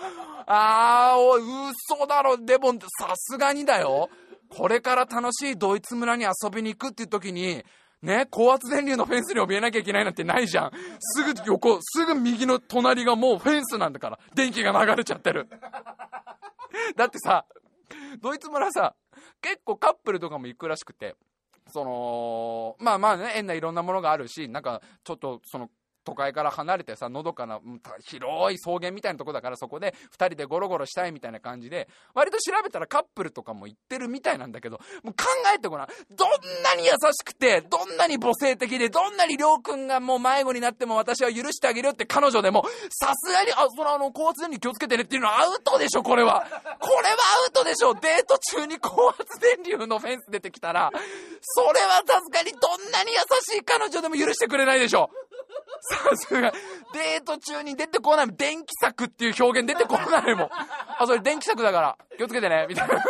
[0.47, 2.39] あー、おい、嘘だろ。
[2.39, 4.09] でも、さすがにだよ。
[4.49, 7.65] これから楽しいドイツ村に遊びに行くっていう時に、
[8.01, 10.73] ね、高圧電流のフェンスに怯えなきゃいけないなんてないじゃん。
[11.01, 14.19] すぐ横、すぐ右の隣がもうフェンスなんだから。
[14.35, 15.49] 電気が流れちゃってる。
[16.97, 17.45] だってさ、
[18.23, 18.95] ドイツ村さ、
[19.41, 21.17] 結構カップルとかも行くらしくて、
[21.69, 25.71] その、まあまあね、変ないろんなものがあるし、なんか、ちょっと、その、
[26.09, 27.61] 都会から離れてさ、のどかな、
[28.03, 35.89] 広い草原みたいなとこだからそこで2人でゴロゴロしたいみたいな感じで、割と調べたらカップルとかも行ってるみたいなんだけど、もう考えてごらん。
[36.17, 46.47] どんなに優しくて、どんなに母性的で、どんなにりょうくんがもう迷子になっても私は許してあげるって彼女でも、さすがに、あ、そのあの、高圧電流気をつけてねっていうのはアウトでしょ、これは。
[46.81, 47.93] これはアウトでしょ。
[47.93, 50.91] デート中に高圧電流のフェンス出てきたら、
[51.43, 55.11] それはさすがにどんなに優しい彼女でも許してくれないでしょ。
[55.81, 56.53] さすが、
[56.93, 58.37] デート中に出てこないもん。
[58.37, 60.49] 電気柵っていう表現出てこないもん。
[60.51, 63.03] あ、それ電気柵だから、気をつけてね、みたいな。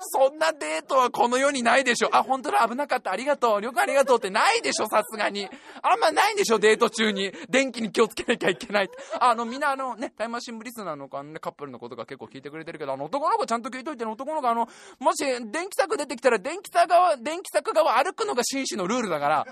[0.00, 2.08] そんなデートはこの世にないでしょ。
[2.12, 5.48] あ、本当だ、危なかった、ありがとう、旅行ありがとうってないでしょ、さすがに。
[5.82, 7.32] あんまないんでしょ、デート中に。
[7.48, 8.90] 電気に気をつけなきゃいけない。
[9.20, 14.68] あの、みんなあのね、タイムマシンブリスナーのあの、ね、カップルのことが結構聞いてくれてるけど、あの、男の子ちゃんと聞いといて、男の子あの、
[14.98, 19.46] もし電気柵出てきたら、電気柵側、電気柵側歩くのが紳士のルールだから、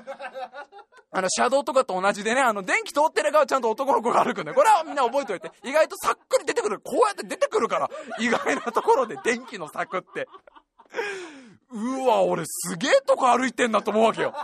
[1.13, 4.55] あの、車道とかと同じでね、あの、電気通ってる側ちゃんと男の子が歩くんだよ。
[4.55, 5.51] これはみんな覚えておいて。
[5.65, 6.79] 意外とさっくり出てくる。
[6.79, 7.91] こうやって出てくるから。
[8.21, 10.29] 意外なところで電気の柵って。
[11.73, 14.35] うわ、俺すげえとこ歩いてんだと思うわけよ。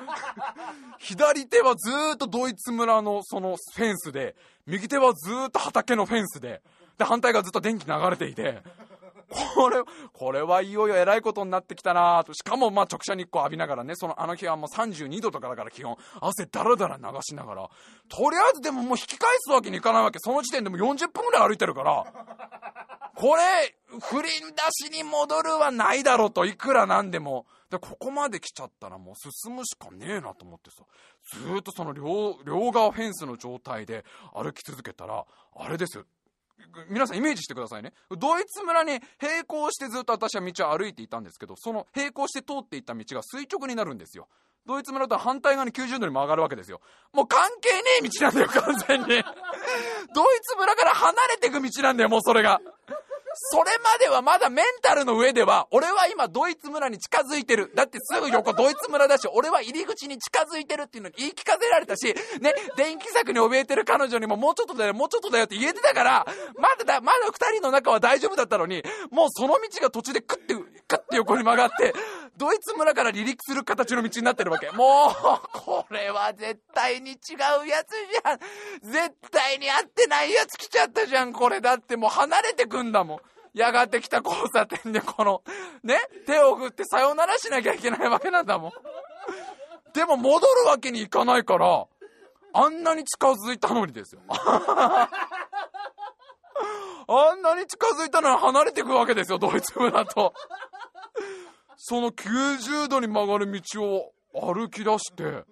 [0.99, 4.35] 左手はずーっとドイツ村のそのフェンスで、
[4.67, 6.63] 右手はずーっと畑のフェンスで、
[6.99, 8.63] で、反対がずっと電気流れていて、
[9.29, 12.33] これ、これはいよいよ偉いことになってきたなと。
[12.33, 17.69] しかも、ま、直射日光浴びながらね、その、あの日はもう32度とかだから基本、汗だらだら流しながら、
[18.09, 20.19] とりあえずでももう引き返すわけにいかないわけ。
[20.21, 22.05] その時点でも40分ぐらい歩いてるから、
[23.17, 27.47] これ、振り出しに戻るはないだろうと、いくらなんでも。
[27.71, 30.85] で、ここまで来ちゃったらもう進むしかねえなと思ってさ、
[31.33, 35.25] ずっとその両、両側フェンスの状態で歩き続けたら、
[35.57, 36.05] あれですよ。
[36.89, 37.93] 皆さんイメージしてくださいね。
[38.11, 44.29] ドイツ村に並行してずっと私は道を歩いていたんですけど、その並行して通っていった道が垂直になるんですよ。
[44.67, 46.81] ドイツ村と反対側に90度に曲がるわけですよ。
[47.13, 49.07] もう関係ねえ道なんだよ、完全に。
[49.07, 52.61] ドイツ村から離れていく道なんだよ、もうそれが。
[53.39, 57.71] それまではまだメンタルの上では、俺は今ドイツ村に近づいてる。
[57.75, 62.07] だってすぐ横ドイツ村だし、俺は入り口に近づいてるっていうのに言い聞かせられたし、
[62.41, 66.27] ね、電気柵に怯えてる彼女にももうちょっとだよ、もうちょっとだよって言えてたから、
[66.59, 70.55] まだだ、まだ二人の中は大丈夫だったのに、もうその道が途中でクッて、
[71.07, 71.95] クッて横に曲がって、
[72.37, 74.71] ドイツ村から離陸する形の道になってるわけ。
[74.73, 75.15] もう、
[75.53, 78.39] これは絶対に違うやつじゃん。
[78.83, 81.61] 絶対に合ってないやつ来ちゃったじゃん、これ。
[81.61, 83.21] だってもう離れてくんだもん。
[83.55, 85.43] やがてきた交差点でこの、
[85.83, 88.73] ね、手を振ってさよならしなきゃいけないわけなんだもん。
[89.95, 91.87] でも戻るわけにいかないから、
[92.53, 94.21] あんなに近づいたのにですよ。
[97.09, 100.35] あんなに近づいたのに離れてくわけですよ、ドイツ村と。
[101.77, 105.45] その90度に曲がる道を歩き出して、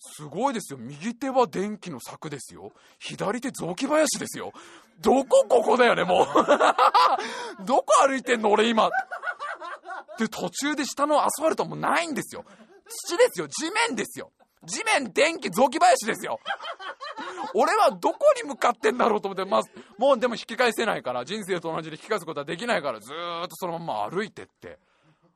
[0.00, 0.78] すごいですよ。
[0.78, 2.72] 右手は電気の柵ですよ。
[2.98, 4.52] 左手雑木林ですよ。
[5.00, 6.26] どこここだよね、もう。
[7.64, 8.90] どこ歩いてんの俺今。
[10.18, 12.44] で、途中で下のアスファルトもないんですよ。
[13.06, 13.48] 土ですよ。
[13.48, 14.32] 地面ですよ。
[14.64, 16.40] 地面、電気、雑木林ですよ。
[17.54, 19.62] 俺はどこに向かってんだろうと思って、まあ、
[19.98, 24.78] もうでも引き返せないから、人生と同じで引き返すことはできないから、ずーっとそのまま歩いてって。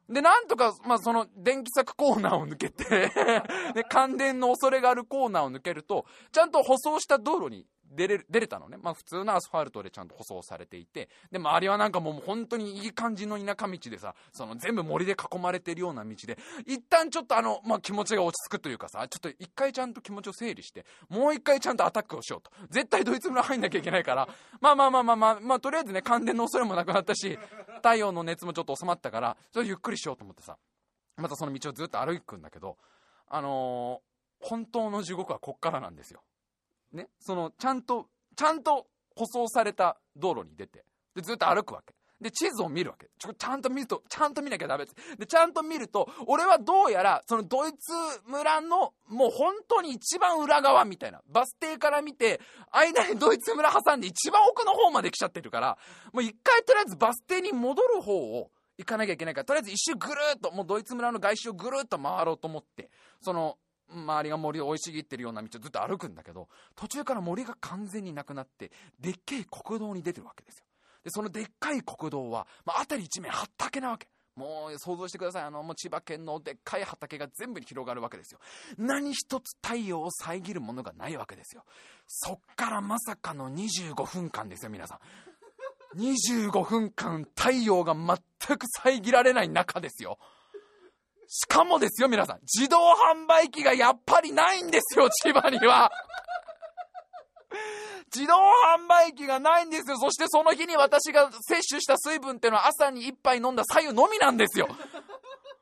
[0.08, 3.12] で、なんとか、まあ、その、電気柵コーナーを抜けて
[3.74, 8.76] で、感電の恐れがあるコーナーを抜けると、ちゃんと舗装した道路に出れる、出れたのね。
[8.80, 22.50] まあ普通のアスファルトでちゃんと舗装されていて、で、周りはなんかもう本当にいい感じの田舎道でさ、その全部森で囲まれてるような道で、一旦ちょっとあの、まあ気持ちが落ち着くというかさ、ちょっと一回ちゃんと気持ちを整理して、もう一回ちゃんとアタックをしようと。
[22.70, 24.28] 絶対ドイツ村入んなきゃいけないから、
[24.60, 27.38] まあまあまあまあまあ、まあとりあえずね、感電の恐れもなくなったし、
[27.76, 30.56] 太陽の熱もちょっと収まったから、それゆっくりしようと思ってさ、
[31.16, 32.78] またその道をずっと歩くんだけど、
[33.28, 36.22] あのー、本当の地獄はこっからなんですよ。
[36.92, 41.94] ね、その、ちゃんとちゃんと舗装された道路に出て、で、ずっと歩くわけ。
[42.20, 43.10] で、地図を見るわけ。
[43.18, 45.16] ちょ、ちゃんと見ると、ちゃんと見なきゃダメです。
[45.18, 47.92] で、ちゃんと見ると、俺はどうやら、そのドイツ
[48.26, 51.20] 村の、もう本当に一番裏側みたいな。
[51.26, 55.78] バス停から見て、間にドイツ村挟んで一番奥の方まで来ちゃってるから、
[56.12, 62.88] もう一回とりあえずバス停に戻る方を行かなきゃいけないから、とりあえず一周ぐるっと、もうドイツ村の外周をぐるっと回ろうと思って、
[63.20, 63.58] その、
[63.94, 70.64] 周りが森を生い茂ってるような道をずっと歩くんだけど、途中から森が完全になくなって、でっけえ国道に出てるわけですよ。
[71.04, 74.08] で、そのでっかい国道は、まあ、辺り一面畑なわけ。
[74.34, 75.42] もう想像してください。
[75.44, 78.40] あの、もう千葉県のでっかい畑が全部に広がるわけですよ。
[78.78, 81.64] 何一つ太陽を遮るものがないわけですよ。
[82.06, 84.98] そっからまさかの25分間ですよ、皆さん。
[85.98, 90.18] 25分間太陽が全く遮られない中ですよ。
[91.34, 92.40] しかもですよ、皆さん。
[92.42, 95.90] 自動販売機がやっぱりないんですよ、 千葉には。
[98.14, 99.96] 自動販売機がないんですよ。
[99.96, 104.68] そしてその日に私が摂取した水分っていうのは朝に一杯飲んだ左右のみなんですよ。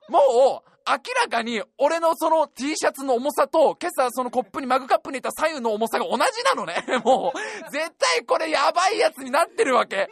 [0.08, 6.84] もう、明らかに俺のその T シャツの重さと今朝そのコップにマグカップにいた左右の重さが同じなのね。
[7.04, 10.10] もう、絶対これやばいやつになってるわけ。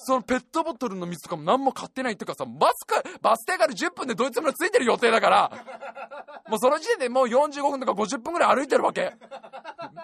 [0.00, 5.50] そのペットボトルの水とかも何も買ってないっていうかさ、バスか、バス停から10分でドイツ村ついてる予定だから、
[6.48, 9.14] もうその時点でもう45分とか50分ぐらい歩いてるわけ。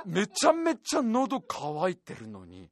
[0.04, 2.68] めちゃめちゃ喉乾いてるのに、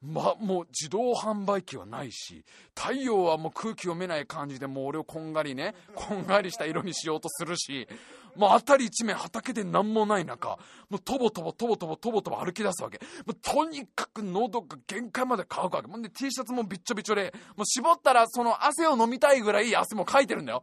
[0.00, 7.88] ま、もう自動販売機はないし、太陽はもう空気読めない感じでもう俺をこんがりね、こんがりした色にしようとするし、
[8.36, 12.98] もう辺り一面畑で何もない中、もうとぼとぼとぼとぼとぼとぼ歩き出すわけ。
[13.26, 15.88] もうとにかく喉が限界まで乾くわけ。
[15.88, 20.62] もうで T シャツもびっちょびちょで、もう絞ったらその汗を飲みたいぐらい汗もかいてるんだよ。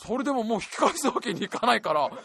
[0.00, 2.16] それでももう引き返すわけにいかないから、くっ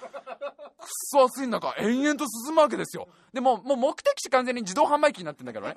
[1.12, 3.08] そ暑い中、延々と進むわけですよ。
[3.34, 5.76] でも、もう目的地完全に自動販売機になってんだけどね。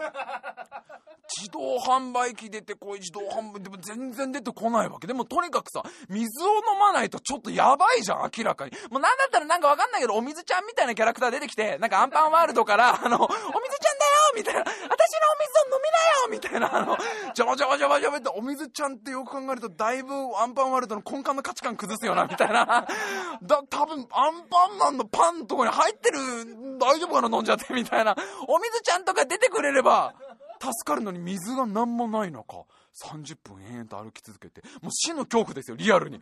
[1.38, 16.96] 自動販売機出てこい自動販売でも全然出てこないわけでもとにかくさ水を飲まないとちょっとやばいじゃん明らかにもうなんだったらなんかわかんないけどお水ちゃんみたいなキャラクター出てきてなんかアンパンワールドからあのお水ちゃんだよみたいな私のお水を飲みなよみたいなあの
[17.34, 22.86] ジャバジャバジャバジャバってお水ちゃんってよく考えるとだいぶアンパンワールドの根幹の価値観崩すよなみたいな。
[23.42, 26.18] だ多分アンパンマンのパンとこに入ってる
[26.78, 28.16] 大丈夫かな飲んじゃってみたいな。
[28.48, 30.14] お水ちゃんとか出てくれれば
[30.60, 36.16] 助かるのに水が何もない中30分延々と歩き続けてもう死の恐怖ですよリアルに。
[36.16, 36.20] い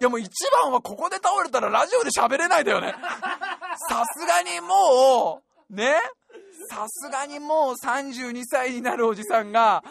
[0.00, 0.30] やもう一
[0.62, 2.94] 番はここで倒れたらラジオで喋れないだよね。
[3.88, 5.94] さすがにもうね？
[6.70, 9.84] さすがにもう32歳になるおじさんが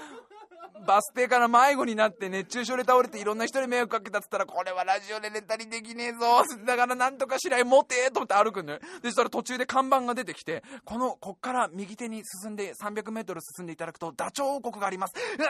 [0.86, 6.44] バス停から迷子になって熱中症で倒れていろんな人に迷惑かけたっつったらこれはラジオで寝たりできねえぞ。
[6.66, 8.80] だからなんとかしない持てと思って歩くんだよ。
[9.02, 15.14] でそしたら途中で看板が出てきてこのこっから右手に進んで 300m 進んでいただくとダチョウ王国があります。
[15.38, 15.50] うわ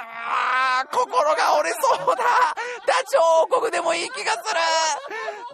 [0.86, 2.24] ー心が折れそうだ。
[2.86, 3.20] ダチョ
[3.52, 4.60] ウ王国でもいい気がする。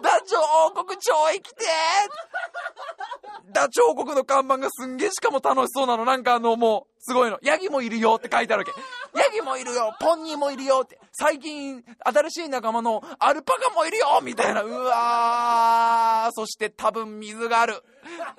[0.02, 1.64] ダチョウ王国超生きて。
[3.52, 6.04] ダチョウ王国の看板がすんげえしかも楽しそうなの。
[6.04, 7.38] なんかあのもうすごいの。
[7.42, 9.18] ヤギもいるよって書いてあるわけ。
[9.20, 9.94] ヤギもいるよ。
[10.00, 10.98] ポンニーもいるよって。
[11.12, 14.62] 最近新しい仲間のアルパカもいるよみたいな。
[14.62, 16.32] うわー。
[16.32, 17.74] そして多分水がある。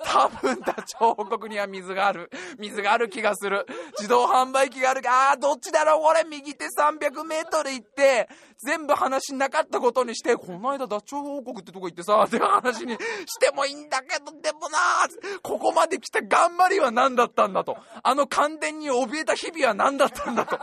[0.04, 2.30] 多分ダチョウ王国には水がある。
[2.58, 3.66] 水がある気がする。
[3.98, 5.02] 自動販売機がある。
[5.06, 6.04] あーどっちだろう？
[6.04, 12.98] 俺右手 300m 行って全部話なかったことにしてこの間ダチョウ王国ってとこ行ってさって話にし
[13.38, 14.78] てもいいんだけどでもな
[15.42, 17.76] ここまで来た頑張りは何だったんだと。
[18.02, 20.58] あの感電に怯えた日々は何だったんだと。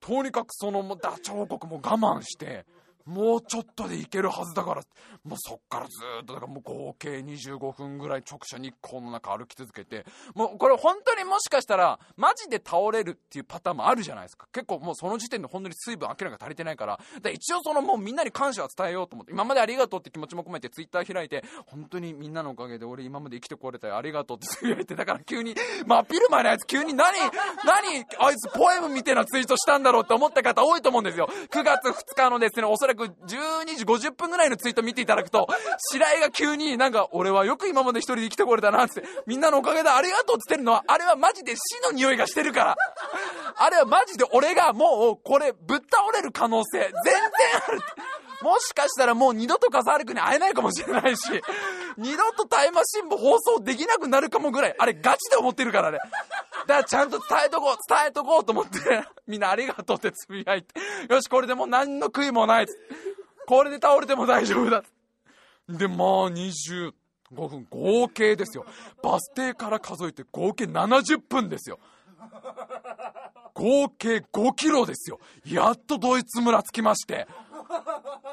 [0.00, 2.64] とにかくそのダチョウ王国も我慢して
[3.06, 4.82] もうちょっとで行けるはずだから。
[5.24, 10.04] もうそっからずっとだからもう合計25分ぐらい直射日光の中歩き続けて。
[10.34, 14.46] もうこれ本当にもしかしたらマジで倒れるっていうパターンもあるじゃないですか。
[14.52, 17.00] 結構もうその時点で本当に水分明らかに足りてないから。
[17.22, 19.32] で一応そのもうみんなに感謝は伝えようと思って。
[19.32, 25.54] 今までありがとうって気持ちも込めてツイッター開いて本当にみんなのおかげで俺今まで生きてこれたよありがとうってつぶやいてだから急に
[25.86, 27.14] 真っ昼前のやつ急に何
[27.64, 31.28] 何あいつポエムみたいなツイートしたんだろうって思った方多いと思うんですよ。
[31.50, 35.48] 9月2日のですねおそらく12時50分ぐらいのツイート見ていただくと
[35.92, 42.76] 白井が急になんか俺はよく今まで一人で生きてこれたなってみんなのおかげでありがとうって言ってるのはあれはマジで死の匂いがしてるから。
[43.56, 46.92] あれはマジで俺がもうこれぶっ倒れる可能性全然
[47.68, 47.80] ある。
[48.42, 51.28] もしかしたらもう二度と笠原君に会えないかもしれないし
[51.96, 55.98] 二度とタイマシン部放送できなくなるかもぐらいあれガチで思ってるからね。
[56.66, 58.78] だからちゃんと伝えとこう伝えとこうと思って
[59.26, 60.80] みんなありがとうってつぶやいて
[61.12, 62.66] よしこれでもう何の悔いもない
[63.46, 64.82] これで倒れても大丈夫だ
[65.68, 66.92] でまあ25
[67.30, 68.66] 分合計ですよ。
[69.02, 71.78] バス停から数えて合計70分ですよ。
[73.54, 75.20] 合計5キロですよ。
[75.44, 77.26] やっとドイツ村着きまして。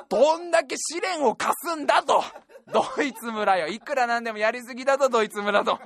[0.10, 2.23] どんだけ試練を課すんだと。
[2.71, 3.67] ドイツ村よ。
[3.67, 5.80] いくらなんでもやりすぎだとドイツ村と。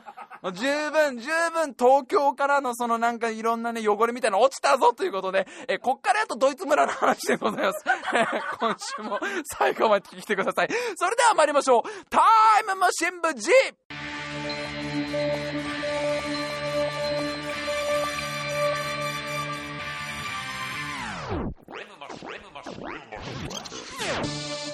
[0.54, 5.48] 十分十分東京からのそのなんかいろんなね汚れみたいなの落ちたぞということで。
[5.68, 7.86] えこっからやっとドイツ村の話でございます。
[8.60, 10.70] 今週も最後まで聞いてください。
[10.96, 11.84] それでは参りましょう。
[12.10, 12.20] タ
[12.62, 13.52] イムマシン部 G
[22.64, 24.73] Podcast.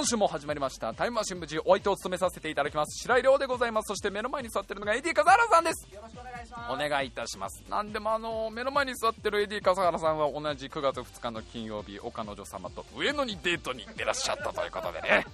[0.00, 0.94] 今週も始まりました。
[0.94, 3.02] タイムマシン部 G お相手を務めさせていただきます。
[3.02, 3.88] 白井亮でございます。
[3.88, 5.94] そして目の前に座ってるのが AD 笠原さんです。
[5.94, 6.72] よろしくお願いします。
[6.72, 7.62] お願いいたします。
[7.68, 15.26] なんでもあの目の前に座ってる AD 笠原さんは同じ9月2日の金曜日お彼女様と上野にデートに出らっしゃったということでね。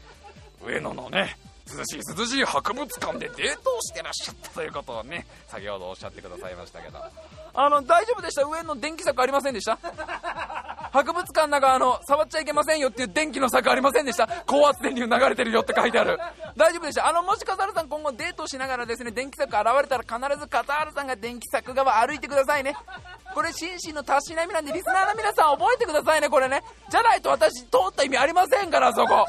[0.66, 6.98] 上野のね涼しい涼しい博物館でデートをしてらっしゃったということをね先ほどおっしゃってくださいましたけど。
[7.58, 8.44] あの大丈夫でした？
[8.44, 9.78] 上の電気柵ありませんでした？
[10.92, 14.28] 博物館なんかあの触っちゃいけませんよっていう電気の柵ありませんでした？
[14.46, 16.18] 高圧電流流れてるよって書いてある。
[16.54, 17.08] 大丈夫でした？
[17.08, 22.76] あのもし笠原さん今後デートしながらですね電気柵現れたら必ず笠原さんが電気柵側歩いてくださいね。
[23.34, 26.62] これ紳士のたしなみなんでリスナーの皆さん覚えてくださいねこれね。
[26.90, 29.24] じゃないと私通った意味ありませんからそこ。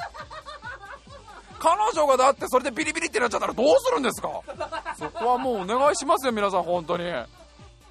[1.59, 4.29] 彼女がだってそれでビリビリってなっちゃったらどうするんですか？
[4.97, 7.03] そこはもうお願いしますよ皆さん本当に。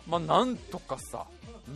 [0.07, 1.25] まあなんとかさ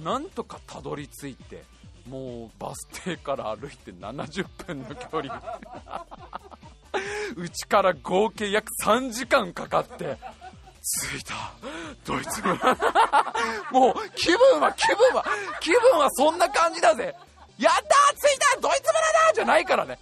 [0.04, 1.64] なんとかたどり着いて
[2.08, 5.42] もうバス停から歩いて70分の距離。
[7.36, 10.16] うちから合計約3時間かかって
[11.12, 11.34] 着いた。
[12.04, 12.54] ドイツ村
[13.70, 15.24] もう気分は気分は
[15.60, 17.14] 気分はそんな感じだぜ。
[17.58, 17.82] やった
[18.14, 18.92] 着いたドイツ村
[19.28, 19.98] だじゃないからね。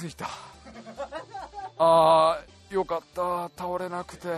[0.00, 0.28] 着いた。
[1.78, 3.48] あーよかった。
[3.56, 4.26] 倒れなくて。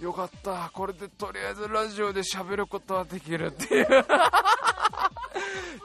[0.00, 0.70] よかった。
[0.72, 4.06] これでとりあえずラジオで喋ることはできるっていう。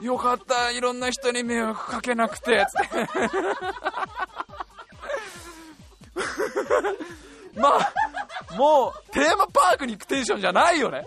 [0.00, 0.70] よかった。
[0.70, 2.64] いろんな人に迷惑かけなくて。
[2.66, 3.06] つって
[7.54, 7.92] まあ
[8.56, 11.04] もうテーマパークに行くテンションじゃないよね。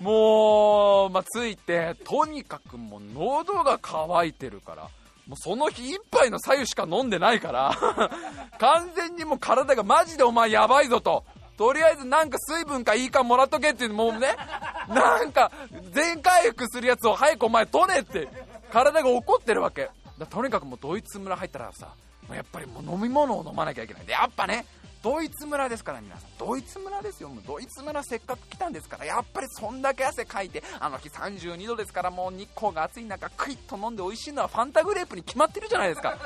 [0.00, 4.88] もう、まあ、ついてとにかくもう喉が渇いてるから。
[5.26, 7.74] もうその日一杯の左右しか飲んでないから
[8.58, 11.24] 完全にもう体がマジでお前やばいぞと。
[11.56, 14.36] とりあえずなんか水分かいいかもらっとけっていうもうね
[14.90, 15.52] なんか
[15.92, 18.28] 全回復するやつを早くお前取れって
[18.72, 19.88] 体が怒ってるわけ。
[20.18, 21.88] だとにかくもうドイツ村入ったらさ
[22.32, 24.06] やっぱりもう飲み物を飲まなきゃいけない。
[24.06, 24.66] でやっぱね
[25.04, 26.30] ドイツ村ですから皆さん。
[26.38, 27.28] ドイツ村ですよ。
[27.28, 36.16] もうドイツ村せっかく来たんですからやっぱりそんだけ汗かいてあの日32度ですからもう日光が暑い中クイッと飲んで美味しいのはファンタグレープに決まってるじゃないですか。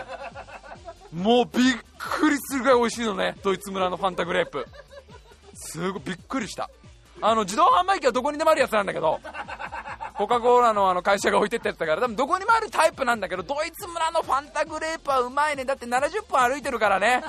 [1.13, 4.65] もうびっくりするぐらい美味しいのねドイツ村のファンタグレープ。
[5.55, 6.71] すごいびっくりした。
[7.21, 9.19] あの自動販売機はどこにでもあるやつなんだけど
[10.17, 15.65] コカ・コーラのあの会社が置いてったやつだから多分どこにもあるタイプなんだけどドイツ村のファンタグレープはうまいね。
[15.65, 17.25] だって70分歩いてるからね。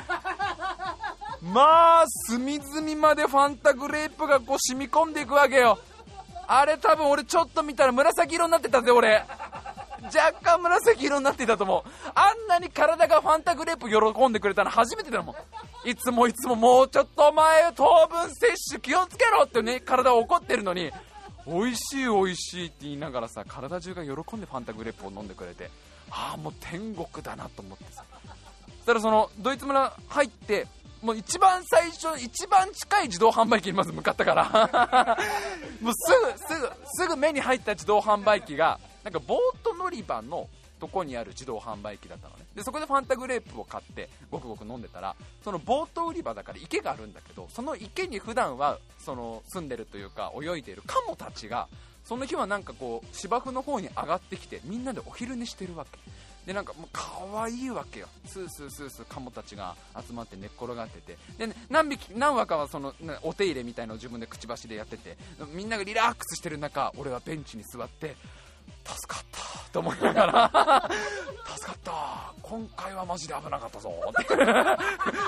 [1.42, 5.80] まあ隅々までファンタグレープがこう染み込んでいくわけよ。
[6.48, 9.24] あれ多分俺ちょっと見たら紫色になってたぜ俺。
[10.02, 11.90] 若干紫色になっていたと思う。
[12.16, 15.34] あんなに体がファンタグレープ喜んでくれたの初めてだも
[15.86, 15.90] ん。
[15.90, 20.92] いつもいつももうちょっとお前糖分摂取気をつけろってね体怒ってるのに。
[21.46, 25.70] 美味しい美味しいって言いながらさ体中が喜んでファンタグレープを飲んでくれて。
[26.12, 28.04] ああもう天国だなと思ってさ。
[28.66, 30.68] そしたらそのドイツ村入って
[31.02, 35.18] もう一番最初一番近い自動販売機にまず向かったから。
[35.82, 42.46] もうすぐすぐすぐ目に入った自動販売機がなんかボート乗り場のとこにある自動販売機だったのね。
[42.56, 51.68] でそこでファンタグレープを買ってごくごく飲んでたらそのボート売り場だから池があるんだけどその池に普段はその住んでるというか泳いでいるカモたちが
[52.06, 56.00] その日はなんかこう芝生の方に上がってきてみんなでお昼寝してるわけ。
[56.50, 58.08] でなんかもう可愛いわけよ。
[58.26, 61.16] スースースースーカモたちが集まって寝っ転がってて。
[61.38, 65.16] で、ね、何匹何羽かはその、ね、お手入れみたいのを自分でくちばしでやってて。
[65.54, 68.16] みんながリラックスしてる中俺はベンチに座って
[68.84, 70.90] 助かったと思いながら。
[71.56, 71.94] 助かった。
[72.42, 73.94] 今回はマジで危なかったぞ。
[74.10, 74.34] って。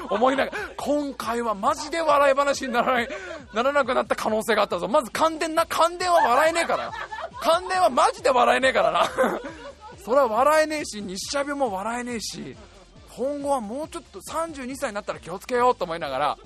[0.10, 0.58] 思いながら。
[0.76, 3.10] 今回はマジで笑い話にならない。
[3.54, 4.88] ならなくなった可能性があったぞ。
[4.88, 6.92] まず感電な感電は笑えねえから。
[7.42, 9.08] 感電はマジで笑えねえからな
[10.04, 12.56] それは笑えねえし日射病も笑えねえし
[13.16, 16.38] 今後はもうちょっと32歳になったら気をつけようと思いながら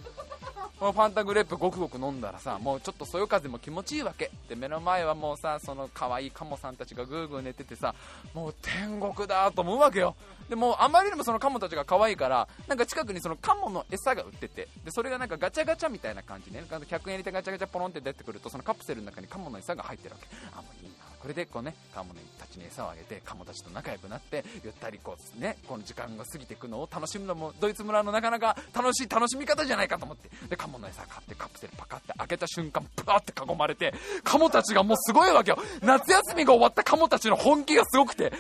[0.80, 4.30] このファンタグレープごくごく飲んだらさもうちょっとそよ風も気持ちいいわけ。
[4.50, 7.96] で目の前はもうさその可愛いカモさんたちがぐーぐー寝ててさ
[8.34, 10.18] もう天国だと思うわけよ。
[10.50, 16.62] でもあまりにもそのカモたちが可愛いからなんか近くにそのカモの餌が売っててでそれがなんかガチャガチャみたいな感じね。
[16.68, 20.28] 100円入れてガチャガチャポロンって出てくるとそのカプセルの中にカモの餌が入ってるわけ。
[20.52, 20.95] あもういい
[21.26, 30.30] なこれでこうねカモたちに餌をあげてカモたちと仲良くなってゆったりこうねこの時間が過ぎていくのを楽しむのもドイツ村のなかなか楽しい楽しみ方じゃないかと思って。
[30.48, 35.58] でカモの餌買ってカプセルパカって開けた瞬間ブワって囲まれてカモたちがもうすごいわけよ。
[35.82, 38.32] 夏休みが終わったカモたちの本気がすごくて。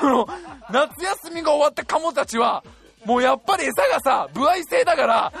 [0.00, 0.28] その
[0.70, 2.62] 夏休みが終わったカモたちは
[3.04, 5.32] もうやっぱり餌がさ歩合制だから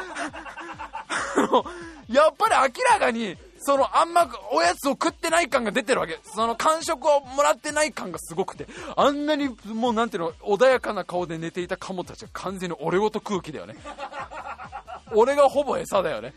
[2.08, 3.36] やっぱり明らかに
[3.66, 6.20] そのあんまおやつを食ってない感が出てるわけ。
[6.22, 8.66] その感触をもらってない感がすごくて。
[8.94, 13.76] あんなにもうなんていうの穏やかな顔で寝ていたカモたちが完全に俺ごと空気だよね。
[15.12, 16.34] 俺がほぼ餌だよね。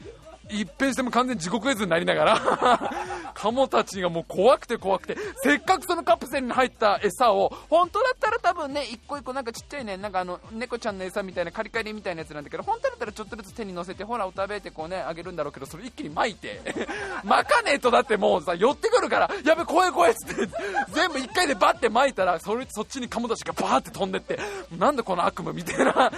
[0.49, 2.91] 一変しても完全地獄絵図になりながら
[3.33, 16.61] カモたちがもう怖くて怖くてせっかくそのカプセルに入った餌を本当だったら多分ね一個一個なんかちっちゃいねなんかあの猫ちゃんの餌みたいなカリカリみたいなやつなんだけど本当だったらちょっとずつ手に乗せてほらお食べてこうねあげるんだろうけどそれ一気に巻いて
[17.23, 20.49] 巻かねえとだってもうさ寄ってくるからやべ怖い怖いっつって
[20.93, 24.39] 全部一回でバッて巻いたらそれそっちにカモたちがバーって飛んでって
[24.77, 26.11] なんでこの悪夢みたいな。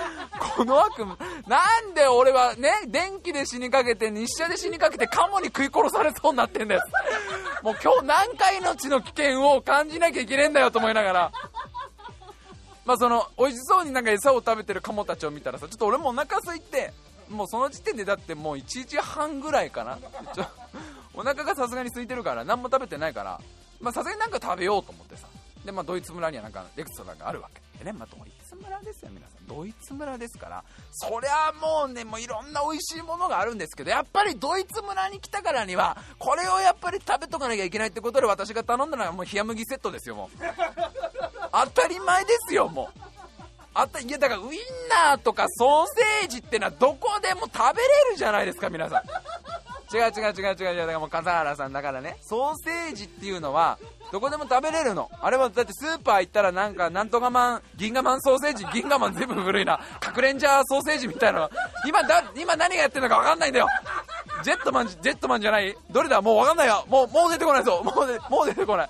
[0.60, 1.14] この悪夢
[1.48, 6.86] なんで俺はね電気で死にかけて日射で死にかけてカモに食い殺されそうになってんです
[7.64, 11.14] もう今日何回命の危険を感じなきゃいけねえんだよと思いなが。
[11.14, 11.32] ら
[12.86, 16.92] まあその美味しそうになんか餌を食べてるカモたちを見たらさちょっと俺もお腹空いて
[17.30, 19.98] もうその時点でだってもう1時半ぐらいかな。
[20.34, 20.46] ちょ
[21.14, 23.40] お腹がさすがに空いてるから何も食べてないから
[23.80, 25.28] まあさすがになんか食べようと思ってさ。
[25.66, 27.62] でまあドイツ村にはなんかレクストランがあるわけ。
[27.80, 40.38] でね、まあ、ドイツ村ですよ皆さんドイツ村ですからそりゃもうねもういろんな美味しいものがあるんですけどやっぱりドイツ村に来たからにはこれをやっぱり食べとかなきゃいけないってことで私が頼んだのはもう冷麦セットですよもう。
[41.52, 43.00] 当たり前ですよもう。
[43.74, 45.86] あったいやだからウインナーとかソー
[46.22, 49.04] セージってのはどこでも食べれるじゃないですか皆さん。
[49.92, 50.78] 違う違う違う違う違う。
[50.78, 52.18] だからもう笠原さんだからね。
[52.22, 53.80] ソーセージっていうのは
[54.12, 55.10] どこでも食べれるの。
[55.22, 59.80] あれはだってスーパー行ったらなんかなんとかマン銀河マンソーセージ銀河マン全部古いな。
[60.00, 61.50] カクレンジャーソーセージみたいな
[61.88, 63.68] 今だ今何がやってるのか分かんないんだよ。
[64.44, 65.76] ジェットマンジェットマンじゃない？
[65.90, 66.22] どれだ？
[66.22, 66.86] もう分かんないよ。
[66.88, 67.82] もうもう出てこないぞ。
[67.84, 67.96] もう
[68.32, 68.90] もう出てこない。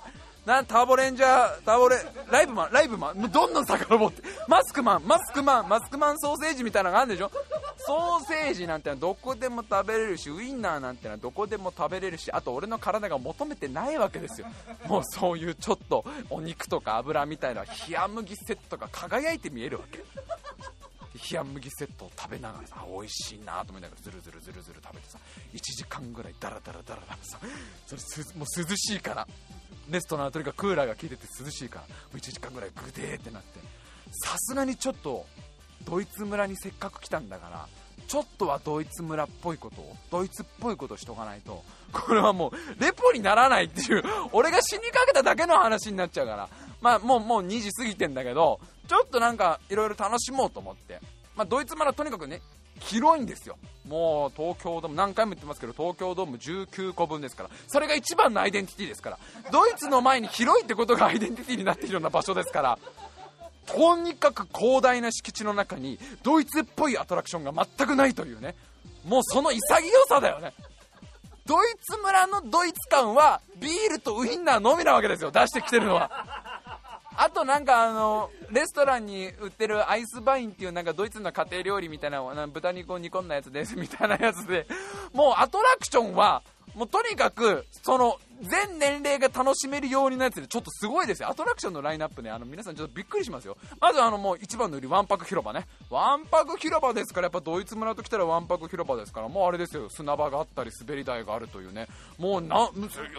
[0.50, 1.96] なターボレンジャーターボレ
[2.30, 3.30] ライブマンライブマン。
[3.30, 4.22] どんどん遡って。
[4.48, 7.30] マスクマンマスクマンマスクマンソーセージみたいなのがあるんでしょ？
[7.78, 14.48] ソーセージなんてのはどこでも食べれるしウインナーなんてのはどこでも食べれるしあと俺の体が求めてないわけですよ。
[14.86, 17.68] もうそういうちょっとお肉とか油みたいな冷
[18.12, 19.98] 麦セットが輝いて見えるわけ。
[21.32, 25.18] 冷麦セットを食べながらさ美味しいなと思いながらズルズルズルズル食べてさ
[25.52, 27.38] 1時間ぐらいダラダラダラダラさ
[27.86, 29.26] それすもう涼しいから。
[29.90, 33.60] レストランとにかくクーラーが効いてて涼しいからもう1時間ぐらいグデーってなって。
[34.24, 35.26] さすがにちょっと
[35.84, 37.68] ドイツ村にせっかく来たんだから
[38.06, 41.62] ちょっとはドイツ村っぽいことをドイツっぽいことしとかないと
[41.92, 46.48] これはもうレポにならないっていう俺が死にかけただけの話になっちゃうから。
[46.80, 50.98] まあもうもう2時過ぎてんだけどちょっとなんかいろいろ楽しもうと思って。
[51.36, 52.40] まあドイツ村とにかくね
[52.80, 53.56] 広いんですよ。
[53.88, 57.50] もう東京ドーム何回も言ってますけど東京ドーム19個分ですから。
[57.68, 59.18] それが一番のアイデンティティですから。
[59.52, 62.78] ドイツの前に広いってことが アイデンティティになっているような場所ですから。
[63.66, 68.56] とにかく広大な敷地の中にドイツっぽいアトラクションが全くないというね。
[69.06, 69.60] もうその潔
[70.08, 70.52] さだよね。
[71.46, 75.30] ドイツ村のドイツ感はビールとウインナーのみなわけですよ。
[75.30, 76.10] 出してきてるのは。
[77.22, 84.66] あとなんかあのレストランに売ってるアイスバインっていうなんかドイツの家庭料理みたいな豚肉を煮込んだやつですみたいなやつで。
[85.12, 86.42] もうアトラクションは
[86.74, 91.28] もうとにかくその全年齢が楽しめるようになやつでちょっとすごいですよ。
[91.28, 93.56] アトラクションのラインナップねあの皆さんちょっとびっくりしますよ。
[93.80, 95.66] まずあのもう一番の売りわんぱく広場ね。
[95.90, 99.88] わんぱく広場ですからやっぱドイツ村と来たらわんぱく広場ですからもうあれですよ。
[99.90, 101.86] 砂場があったり滑り台があるというね。
[102.18, 102.70] もうな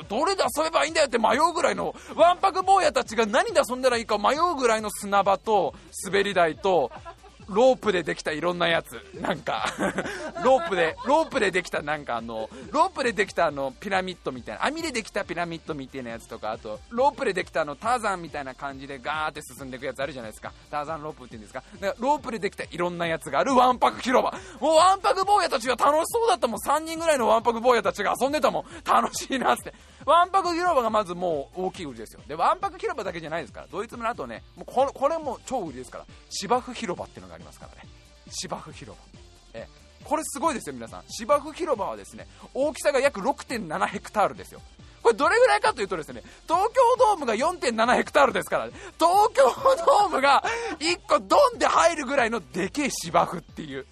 [0.09, 6.91] どれで遊べばいいんだよって迷うぐらいのわんぱく坊やたちが何で遊んだらいいか迷うぐらいの砂場と滑り台と
[7.51, 8.99] ロープでできたいろんなやつ。
[9.21, 9.65] なんか。
[10.43, 14.65] ロープでロープでできたなんかあのロープでできたあのピラミッドみたいな。
[14.65, 20.51] 網でできたピラミッドみたいなやつとかあとロープでできたあのターザンみたいな感じでガーって進んでいくやつあるじゃないですか。
[20.69, 21.61] ターザンロープっていうんですか。
[21.61, 21.63] か
[21.99, 23.55] ロープでできたいろんなやつがある。
[23.55, 24.31] わんぱく広場。
[24.59, 26.57] もうわんぱく坊やたちが楽しそうだったもん。
[26.57, 28.65] 3人ぐらいのわんぱく坊やたちが遊んでたもん。
[28.85, 29.73] 楽しいなって。
[30.05, 32.21] わんぱく広場がまずもう大きい売りですよ。
[32.27, 33.67] でわんぱく広場だけじゃないですから。
[33.71, 36.05] ドイツ村あとねもうこれこれも超売りですから。
[36.29, 37.89] 芝生広場っていうのがありますからね。
[38.29, 39.19] 芝生広場。
[39.53, 39.67] え
[40.03, 41.03] これすごいですよ皆さん。
[41.07, 44.61] 芝生広場はですね大きさが約6.7ヘクタールですよ。
[45.01, 49.43] これどれぐらいかというとですね東京ドームが4.7ヘクタールですから東京
[49.85, 50.43] ドームが
[50.79, 53.87] 1個ドンで入るぐらいのでけえ芝生っていう。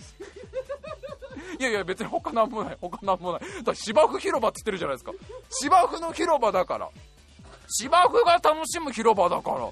[1.59, 2.77] いやいや別に他なんもない。
[2.79, 3.41] 他なんもない。
[3.63, 5.11] だ芝生広場って言ってるじゃないですか。
[5.49, 6.89] 芝生の広場だから。
[7.67, 9.69] 芝生が楽しむ広場だから。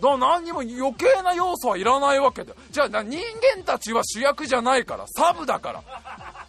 [0.00, 3.18] だ何にも余計な要素はいらないわけだじゃあ人
[3.56, 5.06] 間たちは主役じゃないから。
[5.06, 5.82] サブだから。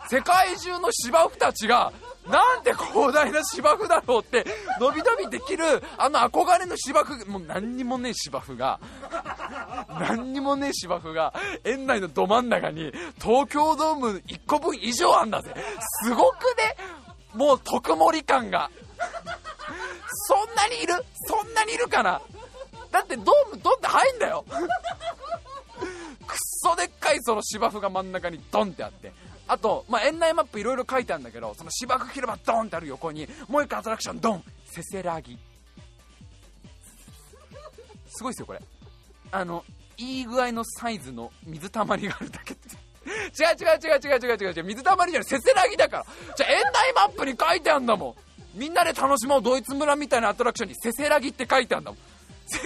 [0.10, 1.91] 世界中の芝生たちが
[2.30, 4.45] なんて広大な芝生だろうって
[4.80, 5.64] 伸び伸びできる
[5.97, 8.80] あの憧れの芝生もう何にもねえ芝生が
[9.99, 11.34] 何にもねえ芝生が
[11.64, 12.91] 園内のど真ん中に
[13.22, 15.53] 東京ドーム1個分以上あんだぜ。
[16.03, 16.76] すごくね。
[17.34, 18.72] もう特盛り感が。
[20.28, 20.93] そんなにいる？
[21.28, 22.22] そんなにいるかな？
[22.91, 24.45] だってドームドンって入んだよ。
[26.26, 29.12] くっそでっかいその芝生が真ん中にドンってあって。
[29.48, 35.38] あと、まあ、園内マップいろいろ書いてあるんだけどその芝生広場ドンってある横にもう一個アトラクションドンせせらぎ。
[38.10, 38.62] すごいですよこれ。
[39.32, 39.64] あの
[39.98, 42.54] いい具合のサイズの水たまりがあるだけ。
[42.54, 42.76] っ て
[43.06, 44.64] 違う違う違う違う違う違う違う。
[44.64, 46.06] 水たまりじゃないせせらぎだから。
[46.36, 48.16] じゃあ園内マップに書いてあんだも
[48.56, 48.60] ん。
[48.60, 52.00] みんなで楽しもうドイツ村みたいなアトラクションにせせらぎって書いてあんだもん。
[52.48, 52.60] せ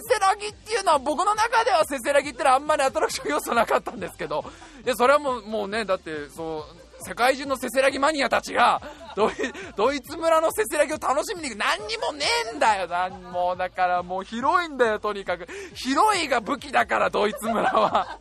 [0.00, 4.44] せらぎっていうのは僕の中ではせせらぎってのはあんまりアトラクション要素なかったんですけど
[4.84, 8.80] いやそれはもうもうねだってそう世界中のせせらぎマニアたちが
[9.14, 9.32] ドイ
[9.76, 13.54] ドイツ村のせせらぎを楽しみに行く何にもねえんだよ何も。
[13.56, 15.46] だからもう広いんだよとにかく。
[15.74, 18.18] 広いが武器だからドイツ村は。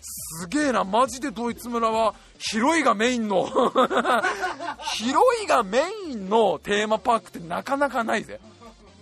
[0.00, 3.46] すげえなマジでドイツ村は広いがメインの。
[4.94, 8.40] 広いがメインのテーマパークってなかなかないぜ。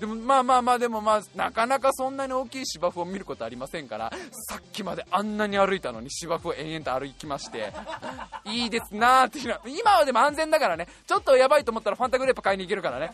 [0.00, 4.12] でもまあまあまあでもまあなかなかそんなに大きい芝生を見ることありませんから
[4.48, 7.72] さっきまであんなに歩いたのに芝生を延々と歩きまして
[8.44, 13.12] いいですなーっていうのは今はでも安全だからねちょっとやばいと思ったらファンタグレープ買いに行けるからね。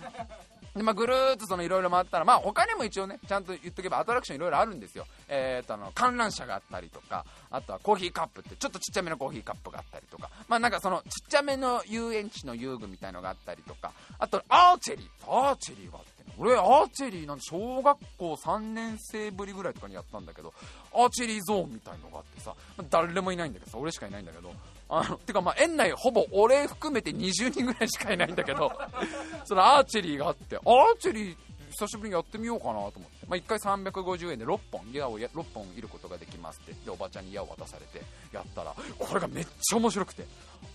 [0.74, 5.04] でまあ、ぐるーっとそのいろいろ回ったら、まあ、他にも一応ね、ちゃんと言っとけばアトラクションいろいろあるんですよ。
[5.28, 20.54] えー、と、あの、観覧車があったりとか、あとはコーヒーカップって、ちょっとちっちゃめのコーヒーカップがあったりとか、まあなんかその、ちっちゃめの遊園地の遊具みたいのがあったりとか、あと、アーチェリー、アーチェリーがあって、俺、アーチェリーなんて小学校3年生ぶりぐらいとかにやったんだけど、
[20.94, 22.54] アーチェリーゾーンみたいのがあってさ、
[22.88, 24.50] 誰もいないんだけどさ、俺しかいないんだけど、
[24.88, 28.72] あのてかまあ園内ほぼ俺含めて20人ぐらいしかいないんだけど
[29.46, 31.36] そのアーチェリーがあってアーチェリー
[31.70, 36.72] 久しぶりにやってみようかなと思って、まあ、1回350円で6本矢を6本いることができますって。
[36.72, 40.26] でおばちゃんに矢を渡されてやったらこれがめっちゃ面白くて。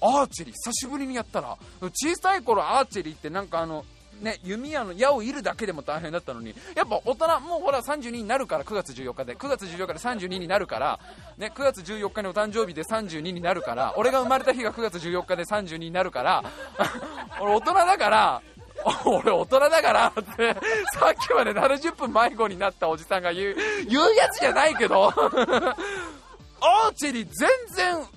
[0.02, 3.86] アーチェリー久しぶりにやったら小さい頃アーチェリーってなんかあの
[4.22, 9.36] ね、弓矢の矢を射るだけでも大変だったのにやっぱ大人もうほら32になるから9月14日で。
[9.36, 11.00] 9月14日で32になるから、
[11.38, 16.44] ね、9月14日にお誕生日で32になるから俺が生まれた日が9月14日で32になるから
[17.42, 18.42] 俺大人だから
[19.06, 20.56] 俺大人だからって
[20.94, 23.56] さっきまで70分迷子になったおじさんが言う
[23.88, 25.08] 言うやつじゃないけど
[26.62, 28.08] アーチェリー全然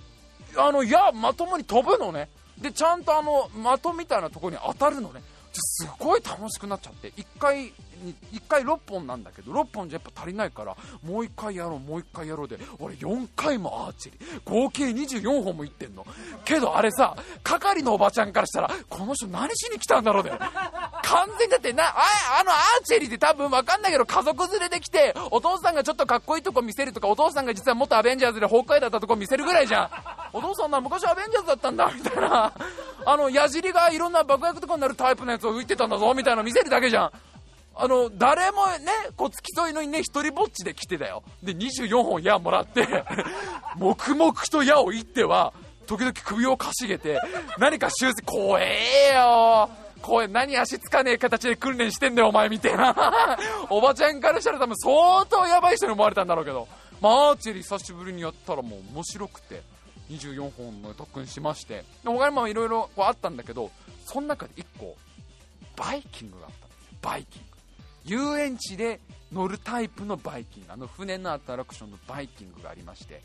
[0.56, 2.28] あの矢まともに飛ぶのね。
[2.58, 5.22] でちゃんとあの的みたいなところに当たるのね。
[5.60, 7.72] すごい楽しくなっちゃって1回
[8.32, 16.06] 1回6本なんだけど6本じゃやっぱ足りないからもう1回やろうもう1回やろうで俺4回もアーチェリー合計24本もいってんの。
[16.44, 21.94] けどあれさ係のおばちゃんからしたらこの人何しに来たんだろうで完全だってなあ
[22.40, 29.90] あのアーチェリーって多分分かんないけど家族連れで来てお父さんがちょっとかっこいいとこ見せるとかお父さんが実は元アベンジャーズで崩壊だったとこ見せるぐらいじゃん。
[30.32, 32.52] お父さんな昔アベンジャーズだったんだみたいな。
[33.06, 37.10] あの矢尻がいろんな爆薬とかになるタイプのやつを浮いてたんだぞみたいな見せるだけじゃん。
[37.80, 41.22] あの、誰もね、こう付き添いのにね、一人ぼっちで来てたよ。
[41.44, 42.86] で、24本矢もらって
[43.78, 45.52] 黙々と矢を射っては、
[45.86, 47.20] 時々首をかしげて、
[47.56, 49.70] 何か修正、怖えよ
[50.02, 53.38] 怖え、何足つかねえ形で訓練してんだよ、お前みたいな。
[53.70, 56.66] おばちゃんからしたら多分相当やばい人に思われたんだろうけど、
[57.00, 59.62] まあ、アーチェリー久しぶりにやったらもう面白くて、
[60.10, 63.70] 24本の特訓しまして、他にもいろいろあったんだけど、
[64.04, 64.96] その中で1個、
[65.76, 67.47] バイキングがあったんです、バイキング。
[68.08, 69.00] 遊園地で
[69.32, 73.20] 乗るタイプのバイキングあの船のアトラクションのバイキングがありまして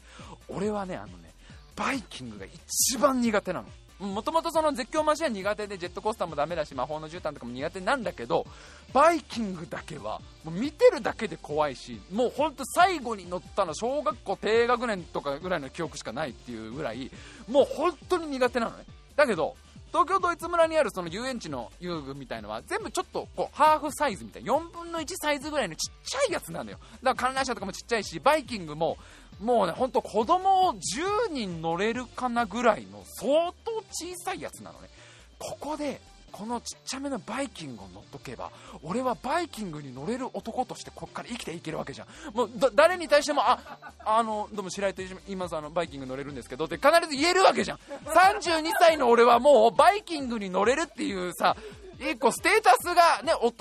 [0.49, 1.31] 俺はねあのね
[1.75, 3.67] バイキングが一番苦手なの。
[3.99, 8.45] もともとその絶叫マシンは苦手でジェットコースターもダメだし魔法の絨毯とかも苦手なんだけど
[8.91, 17.11] バイキングだけはもう見てるだけで怖いしもうほんと最後に乗ったの小学校低学年とかぐらいの記憶しかないっていうぐらい
[17.47, 18.83] もう本当に苦手なのね。
[19.15, 19.55] だけど
[19.93, 24.51] 東京ドイツ村にあるその遊園地の遊具みたいのは全部ちょっとこうハーフサイズみたいな。
[24.51, 26.79] 4分の1サイズぐらいのちっちゃいやつなのよ。
[27.03, 28.97] だから観覧車とかもちっちゃいしバイキングも
[29.39, 34.89] もうねほんと子供を10人乗れるかなぐらいの相当小さいやつなのね。
[35.37, 36.01] ここで
[36.33, 42.07] このちっちゃめのバイキングを乗っとけば俺はバイキングに乗れる男としてこっから生きていけるわけじゃん。
[42.35, 43.59] もう誰に対してもあ
[44.03, 47.77] あのどうも白井と言いますあのバイキング乗れるんですけどって必ず言えるわけじゃん。
[47.77, 51.55] 32歳の俺はもうバイキングに乗れるっていうさ
[51.99, 53.51] 一個ステータスがね大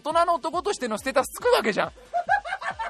[0.00, 1.92] 人の男としてのステータスつくわけじゃん。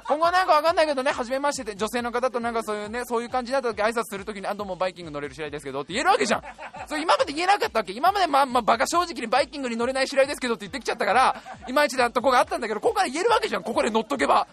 [0.09, 6.43] 今後なんかわかんないけどね、初めましてで女性の方となんかそういうね、そういう感じになった時挨拶するときに、あ、どうもバイキング乗れる白井ですけどって言えるわけじゃん。
[6.89, 7.93] そう今まで言えなかったわけ？
[7.93, 13.63] 今までまあ、まあ、バカ正直にバイキングに乗れない白井ですけどって言ってきちゃったから、いまいちだとこがあったんだけど、ここから言えるわけじゃん。
[13.63, 14.47] ここで乗っとけば。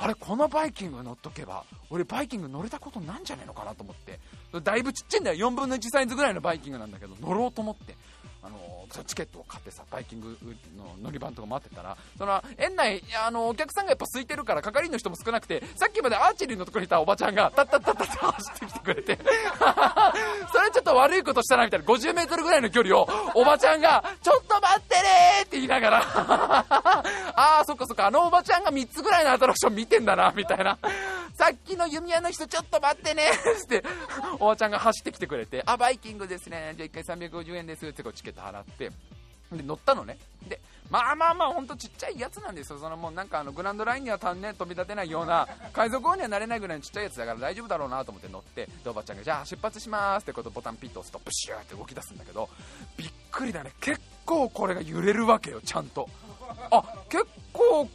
[0.00, 4.20] あれ、このバイキング乗っとけば、俺バイキング乗れたことなんじゃねえのかなと思って。
[4.60, 5.48] だいぶちっちゃいんだよ。
[5.48, 7.96] 4分の1サイズぐらいのバイキングなんだけど、乗ろうと思って。
[8.48, 10.38] あのチケットを買ってさバイキング
[10.76, 19.18] の乗り場とか待ってたらその園内あのお客さんがやっぱ空いてるから係員の人も少なくてさっきまでアーチェリーのところにいたおばちゃんがタッタッタッタッタ走ってきてくれて
[20.52, 25.02] それちょっと悪いことしたなみたいな 50m ぐらいの距離をおばちゃんがちょっと待ってね
[25.42, 26.02] って言いながら
[27.36, 30.78] ああそっかそっかあのおばちゃんが3つぐらいのアトラクション見てんだなみたいな。
[31.38, 33.84] さっきの弓矢の人ちょっと待ってねって
[34.40, 38.90] おばちゃんが走ってきてくれてあバイキングですねじゃあ1回350円ですってこうチケット払って
[39.52, 40.18] で乗ったのね。
[40.48, 40.60] で
[40.90, 42.78] まあまあまあほんとちっちゃいやつなんですよ。
[42.78, 52.48] そのもうなんかあのグランドラインには単ね飛び立てないような海賊王にはなれないぐらいのちっちゃいやつだから大丈夫だろうなと思って乗ってでおばちゃんがじゃあ出発しますってことボタンピッと押すとプシューって動き出すんだけど
[52.96, 53.72] びっくりだね。
[53.80, 56.08] 結構これが揺れるわけよちゃんと。
[56.70, 57.88] あ結構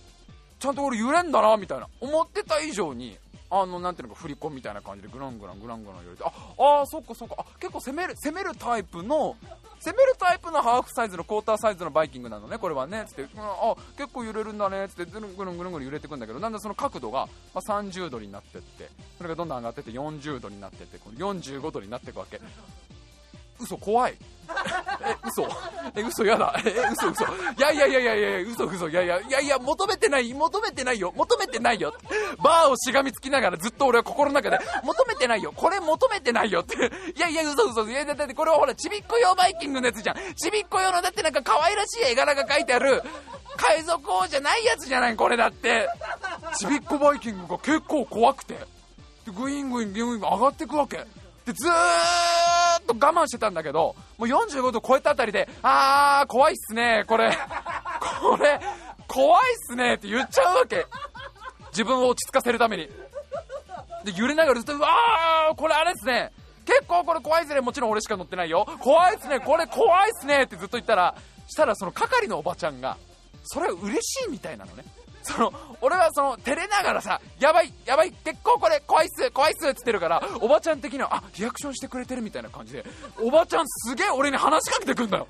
[0.60, 1.88] ちゃんと俺揺れんだなみたいな。
[2.00, 3.18] 思ってた以上に
[3.62, 7.36] あのなんていうのか振り子みたいな感じでグラングラングラングラン言われてああそっかそっか。
[7.38, 9.36] あ結構攻める攻めるタイプの
[9.80, 13.04] 攻めるタイプのハーフサイズのクォーターサイズのバイキングなのねこれはね。
[13.08, 14.88] つって、うん、あ結構揺れるんだね。
[14.90, 22.40] つってぐるんぐるんぐるんぐるん揺れてくんだけどだんだんその角度が、まあ、30度になってってそれがどんどん上がってって40度になってってこの45度になっていくわけ。
[23.64, 24.16] 嘘怖い。
[25.02, 25.48] え嘘。
[25.96, 26.54] え嘘やだ。
[26.66, 27.24] え嘘嘘。
[27.26, 27.28] い
[27.60, 28.90] やいやいやいやいや嘘嘘。
[28.90, 31.14] いやいやいやいや求めてない求めてないよ。
[31.16, 31.94] 求めてないよ。
[32.44, 35.54] バーをしがみつきながらずっと俺は心の中で求めてないよ。
[35.56, 36.62] これ求めてないよ。
[36.62, 36.76] って。
[37.16, 37.88] いやいや嘘嘘。
[37.90, 40.16] いやだってこれはほらちびっこ用バイキングのやつじゃん。
[40.36, 43.02] ちびっこ用のだってなんか可愛らしい絵柄が書いてある
[43.56, 45.16] 海賊王じゃないやつじゃない？
[45.16, 45.88] これだって。
[46.58, 48.58] ちびっこバイキングが結構怖くて。
[49.38, 50.98] グイングイングイングイン上がってくわけ。
[51.46, 51.72] でずー
[52.84, 57.36] っと我慢してたんだけどもう45度超えたあたりであー怖いっすねこれ。
[58.22, 58.60] これ
[59.08, 60.86] 怖いっすねって言っちゃうわけ。
[61.72, 62.90] 自分を落ち着かせるために。
[64.04, 66.32] で揺れながらずっとうわーこれあれっすね。
[66.66, 67.62] 結構これ怖いっすね。
[67.62, 68.68] もちろん俺しか乗ってないよ。
[68.80, 71.16] 怖いっすねこれ怖いっすねってずっと言ったら
[71.48, 72.98] したらその係のおばちゃんが
[73.44, 74.84] それ嬉しいみたいなのね。
[75.24, 82.86] その俺はその照れながらさやばいやばい結構これ怖いっす怖いっすっつってるからおばちゃん的にはあリアクションしてくれてるみたいな感じで
[83.22, 85.28] おばちゃんすげえ俺に話しかけてくんだよ。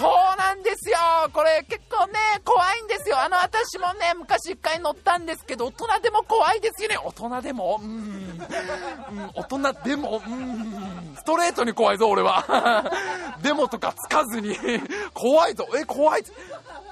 [0.00, 0.96] そうなんですよ。
[1.32, 2.14] これ結構ね
[2.44, 3.20] 怖いんですよ。
[3.20, 6.96] あの私もね昔一回乗ったんですけど大人でも怖いですよね。
[6.96, 8.40] 大人でもうん。
[9.34, 11.14] 大人でもうん。
[11.16, 12.90] ストレートに怖いぞ俺は。
[13.42, 14.56] でもとかつかずに。
[15.12, 15.66] 怖いぞ。
[15.76, 16.24] え怖い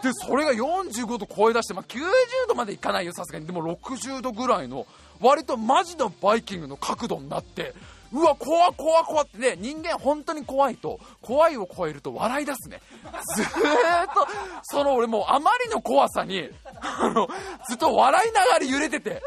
[0.03, 2.01] でそれが45度超え出して、まあ、90
[2.49, 3.47] 度までいかないよさすがに。
[3.47, 4.87] でも60度ぐらいの
[5.21, 7.75] 割とマジのバイキングの角度になって
[8.13, 9.39] うわ怖怖怖って。
[9.39, 12.81] ね人間本当に怖いと怖いを超えると笑い出すね。
[13.37, 13.49] ずーっ
[14.15, 14.27] と
[14.63, 16.49] その俺もうあまりの怖さに
[16.81, 17.29] あの
[17.69, 19.21] ずっと笑いながら揺れてて。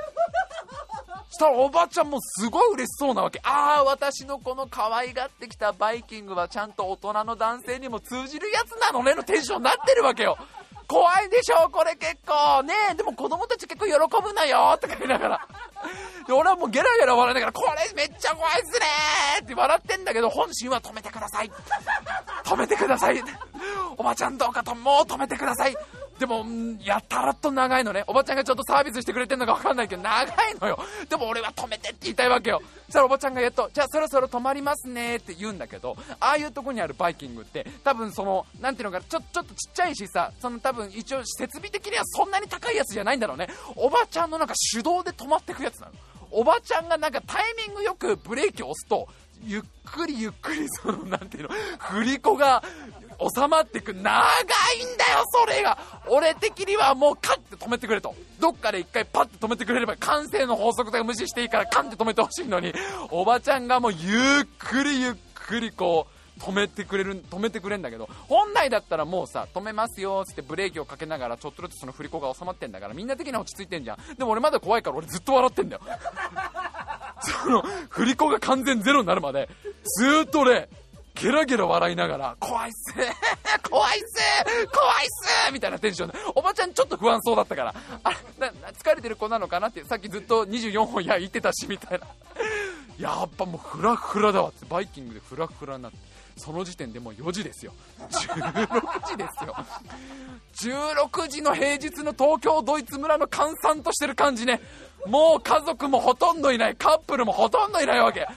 [1.34, 3.40] したらおばちゃんもすごい嬉しそうなわけ。
[3.44, 10.38] ああ私のこの可愛がってきたバイキングはちゃんと大人の男性にも通じるやつなのねのテンションになってるわけよ。
[10.92, 12.64] 怖いでしょこれ結構。
[12.64, 15.48] ねでも子供たち結構喜ぶなよとか言いながら。
[16.28, 18.86] で俺はもうゲラゲラ笑いながらこれめっちゃ怖いっすね
[19.42, 21.52] って笑ってんだけど本心は止めてください。
[22.44, 23.24] 止めてください。
[23.96, 25.78] おばちゃんどうかともう止めてください。
[26.22, 26.46] でも、
[26.84, 28.04] やたらと長いのね。
[28.06, 30.28] おばちゃんがちょっとサービスしてくれてんのかわかんないけど、長い
[30.62, 30.78] のよ。
[31.10, 32.62] でも俺は止めてって言いたいわけよ。
[32.86, 43.50] そしたらおばちゃんがやっと、じゃあそろそろ止まりますねって言うんだけど、ああいうとこにあるバイキングって、多分その、なんていうのかちょ、ちょっとちっちゃいしさ、その多分一応設備的にはそんなに高いやつじゃないんだろうね。
[43.76, 45.94] おばちゃんのなんか手動で止まってくやつなの。
[46.30, 49.08] おばちゃんがなんかタイミングよくブレーキを押すと、
[49.44, 51.50] ゆっくりゆっくりその、なんていうの、
[51.80, 52.64] 振り子が
[53.36, 54.04] 収まってく長いん
[54.98, 55.78] だよそれが。
[56.08, 58.16] 俺的にはもうカッて止めてくれと。
[58.40, 62.74] どっかで一回パッて止めてくれれば完成の法則とか無視していいからカンって止めてほしいのに。
[63.12, 68.10] おばちゃんがもうゆっくりゆっくりこう止めてくれる止めてくれんだけど。
[68.28, 74.16] 本来だったらもうさ止めますよっつってブレーキをかけながらちょっとずつその振り子が収まってんだからみんな的には落ち着いてんじゃん。
[74.16, 75.82] でも俺まだ怖いから俺ずっと笑ってんだよ。
[77.44, 79.48] その振り子が完全ゼロになるまで
[79.84, 80.68] ずっと俺
[81.16, 82.94] ゲラゲラ笑いながら、怖いっす
[83.70, 85.08] 怖いっす怖いっ
[85.48, 86.10] すみたいなテンション。
[86.10, 92.08] で、おばちゃんちょっと不安そうだったから、あな疲れてる子なのかなって、さっきずっと24本や言ってたし、みたいな。
[92.98, 95.98] やっぱもうフラフラだわって、バイキングでフラフラになって。
[96.38, 97.74] その時点でもう4時ですよ。
[98.00, 99.56] 16時ですよ。
[100.56, 104.62] 16時の平日の東京ドイツ村の閑散としてる感じね。
[105.06, 108.28] もう家族もほとんどいないカップルもほとんどいないわけ。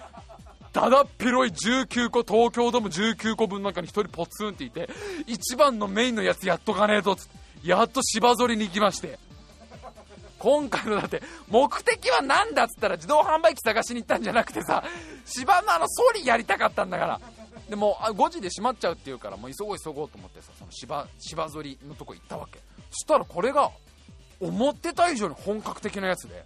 [0.75, 4.91] だだっ広い19個東京ドーム19個分の中に1人ポツンっていて
[5.27, 9.18] 一番のメインのやつやっとかねえとつってやっと芝反りに行きまして。
[10.41, 14.85] 今回のだって目的は何だっつったら自動販売機探しに行ったんじゃなくてさ
[15.25, 17.20] 芝のあのソリやりたかったんだから。
[17.70, 22.59] でも5時で閉まっちゃうっていうからもう急ごう急ごうと思ってさその芝芝反りのとこ行ったわけ。
[22.91, 23.70] そしたらこれが
[24.39, 26.45] 思ってた以上に本格的なやつで。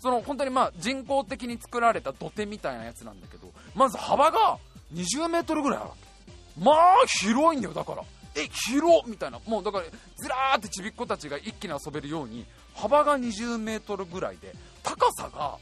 [0.00, 4.58] その本当にまあ人工的に作られた土手みたいなやつなんだけどまず幅が
[4.94, 6.64] 20メートルぐらいあるわけ。
[6.64, 6.76] まあ
[7.06, 8.02] 広いんだよだから。
[8.34, 9.38] え広みたいな。
[9.46, 9.84] もうだから
[10.16, 12.44] ずらーってちびっ子たちが一気に遊べるように
[12.74, 15.58] 幅が20メートルぐらいで高さが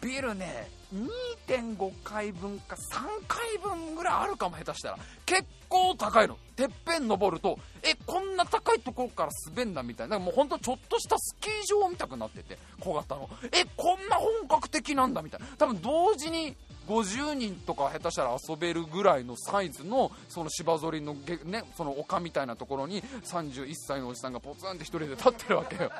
[0.00, 4.98] ビルね2.5階分か3階分ぐらいあるかも下手したら。
[5.26, 6.36] 結構高いの。
[6.56, 10.18] てっぺん登るとえこんな高いところから滑んだみたいな。
[10.18, 13.28] もうほんとちょっとしたスキー場みたくなってて小型の。
[13.52, 15.46] えこんな本格的なんだみたいな。
[15.58, 16.56] 多分同時に
[16.88, 25.90] 50人とか下手したら遊べるぐらいのサイズのその芝反りの,、ね、その丘みたいなところに31歳のおじさんがポツンって1人で立ってるわけよ。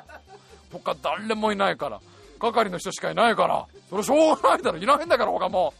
[0.71, 2.01] 他誰もいないから。
[2.41, 3.65] 係の人しかいないから。
[3.89, 4.77] それしょうがないだろ。
[4.79, 5.73] いないんだから他も。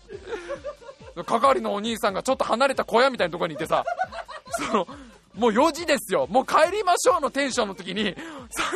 [1.26, 3.84] 係のお兄さんがちょっと離れた小屋みたいなところにいてさ。
[4.70, 4.88] その
[5.34, 6.28] もう4時ですよ。
[6.30, 8.14] もう帰りましょうのテンションの時に、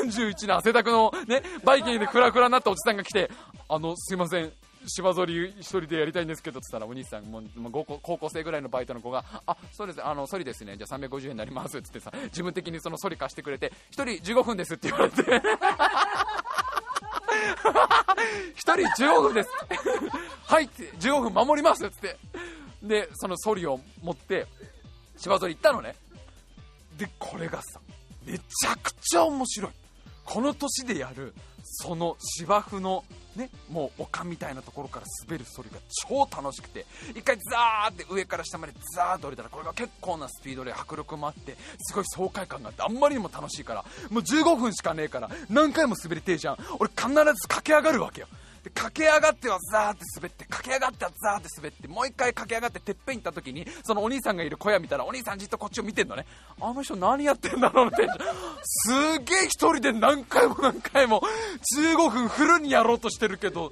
[0.06, 3.30] 31の汗だくのね、バイキングでクラクラになったおじさんが来て、
[3.68, 4.54] あの、すいません、
[4.88, 10.06] 芝反り一人でやりたいんですけどって言ったらお兄さんももう高高校生ぐらいのバイトの子があそうです。
[10.06, 10.78] あのソリですね。
[10.78, 11.78] じゃあ350円になります。
[11.78, 15.42] ってってさ自分的にそのソリ貸してくれて1人15分ですって言われて。
[18.56, 19.50] 1人15分です。
[20.48, 22.18] はいって15分守りますっつって。
[22.84, 24.46] でそのソリを持って
[25.18, 25.96] 芝反り行ったのね。
[26.98, 27.80] でこれがさ
[28.26, 29.72] めちゃくちゃ面白い。
[30.24, 31.34] この年でやる
[31.64, 33.04] その芝生の
[33.36, 35.78] ねもう丘みたいなところから滑るそりが
[36.08, 46.58] 超楽しくて1回ザーって上から下までザーッと降りたらこれが結構なスピードで迫力もあってすごい爽快感があってあんまりにも楽しいからもう15分しかねえから何回も滑りてえじゃん。
[46.80, 48.28] 俺必ず駆け上がるわけよ。
[48.66, 56.26] で駆け上がってはザーって滑って駆け上がってはザーって滑ってもう一回駆け上がっててっぺん行った時にそのお兄さんがいる小屋見たらお兄さんじっとこっちを見てんのね。
[56.60, 58.08] あの人何やってんだろうって。
[58.64, 61.22] すげえ一人で何回も何回も
[61.78, 63.72] 15分フルにやろうとしてるけど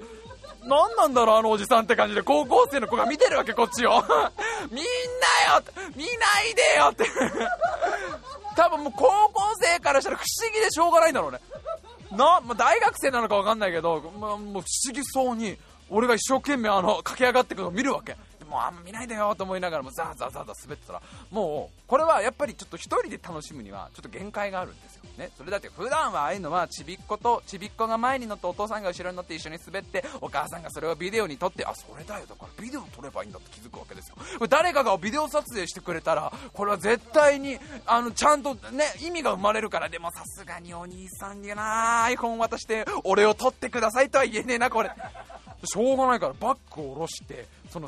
[0.63, 2.21] 何なんだろうあのおじさんって感じで。
[2.21, 3.93] 高校生の子が見てるわけこっちを。
[4.69, 5.63] みんなよ
[5.95, 6.11] 見な
[6.43, 7.05] いでよって。
[8.55, 11.39] 多分もう高校生からしたら不思議でしょうがないんだろうね。
[12.15, 14.61] な、まあ、大学生なのか分かんないけど、まあ、もう不思
[14.93, 15.57] 議そうに
[15.89, 18.15] 俺が一生懸命あの駆け上がっていくのを見るわけ。
[18.53, 21.01] もうあんま見ないでよと思いながらもザーザーザーザー滑ってたら
[21.31, 25.03] もうこれはやっぱりちょっと一人で楽しむにはちょっと限界があるんですよ。
[25.17, 34.15] ねそれだって普段はああいうのはちびっ子とちびっ子が前に乗ってお父さんが後ろに乗って一緒に滑ってお母さんがそれをビデオに撮ってあそれだよだからビデオ撮ればいいんだって気づくわけですよ。
[34.47, 44.91] 誰かがビデオ撮影してくれたらこれは絶対にあのちゃんとね意味が生まれるからでもさすがにお兄さんにな iPhone 渡して俺を撮ってくださいとは言えねえなこれ。
[45.65, 47.87] しょうがないからバッグを下ろしてその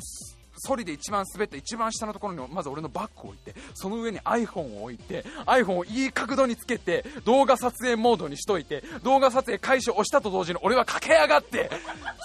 [0.56, 11.70] ソリで一番滑った一番下のところにまず俺のバッグを置いてその上に iPhone を置いて iPhone をいい角度につけて動画撮影モードにしといて動画撮影開始を押したと同時に俺は駆け上がって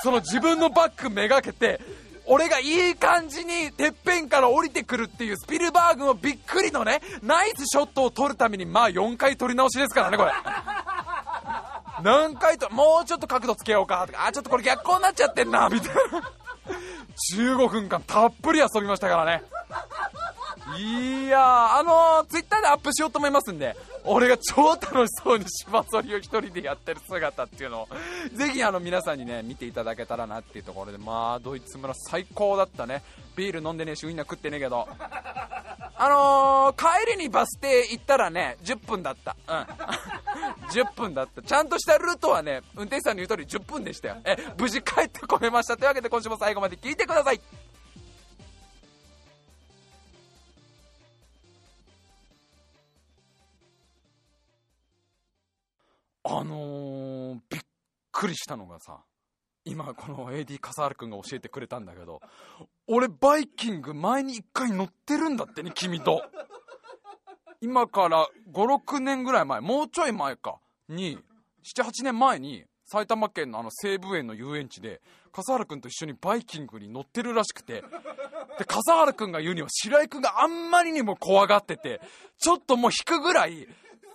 [0.03, 1.79] その自分のバッグめがけて
[2.25, 10.31] 俺がいい感じにてっぺんから降りてくるっていうスピルバーグのびっくりのねナイスショットを撮るためにまあ4回撮り直しですからねこれ。
[12.03, 16.31] 何回ともうちょっと角度つけようかとかあちょっとこれ逆光になっちゃってんなみたいな。
[17.35, 19.43] 15分間たっぷり遊びましたからね。
[20.77, 27.87] いやあのー、ツイッターでアップしようと思いますんで俺が超楽しそうに芝そりを1人でやってる姿っていうのを
[28.33, 33.03] ぜひあの皆さんにね見ていただけたらなっていうところでまあドイツ村最高だったね。
[33.35, 34.87] ビール飲んでねえしウインナー食ってねえけど。
[36.03, 39.35] あのー、帰りにバス停行ったらね10分だった。
[39.47, 39.55] うん。
[40.71, 41.43] 10分だった。
[41.43, 44.17] ちゃんとしたルートはね運転手さんの言う通り10分でしたよ。
[44.23, 45.77] え無事帰ってこれました。
[45.77, 47.41] というわけで今週も最後まで聞いてください。
[56.23, 57.61] あのー、びっ
[58.11, 59.03] くりしたのがさ
[59.63, 62.19] 今この AD 笠原君が教えてくれたんだけど
[62.87, 66.23] 俺バイキング前に1回乗ってるんだってね君と。
[67.63, 70.57] 今から56年ぐらい前もうちょい前か。
[70.89, 71.19] に
[71.77, 74.99] 78年前に埼玉県のあの西武園の遊園地で
[75.31, 77.83] 笠原君と一緒にバイキングに乗ってるらしくて。
[78.57, 82.01] で笠原君が言うには白井君があんまりにも怖がってて
[82.37, 83.67] ちょっともう引くぐらい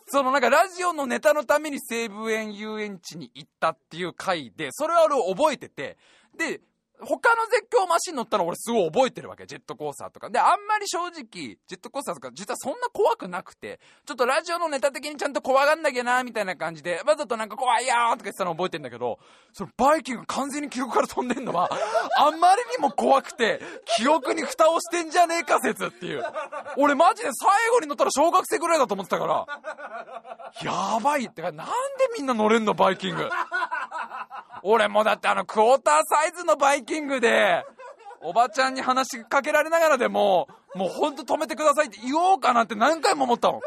[0.09, 5.96] そのなんかラジオのネタのために西武園遊園地に行ったっていう回で、それは俺覚えてて、
[6.38, 6.61] で、
[7.01, 9.47] 他の絶叫マシン乗ったの俺すごい覚えてるわけ。
[9.47, 10.30] ジェットコースターとか。
[10.30, 19.18] で、あんまり正直、ジェットコースターとか実はそんな怖くなくて、ちょっとラジオのネタ的にちゃんと怖がんなきゃな、みたいな感じで、わざとなんか怖いよーとか言ってたの覚えてんだけど、
[19.53, 21.68] そのバイキング完全に記憶から飛んでんのは、
[22.18, 23.61] あんまりにも怖くて、
[23.97, 26.24] 記憶に蓋をしてんじゃねえか説っていう。
[26.78, 29.47] 俺マジで最後に乗ったの小学生ぐらいだと思ってたから、
[30.62, 31.72] やばいってか、なんで
[32.16, 33.28] みんな乗れんのバイキング。
[34.62, 37.64] 俺もだってあのクォーターサイズのバイキングで、
[38.20, 43.61] おばちゃんに話しかけられながらでも、もうほんと止めてくださいって言おうかなって何回も思ったもん。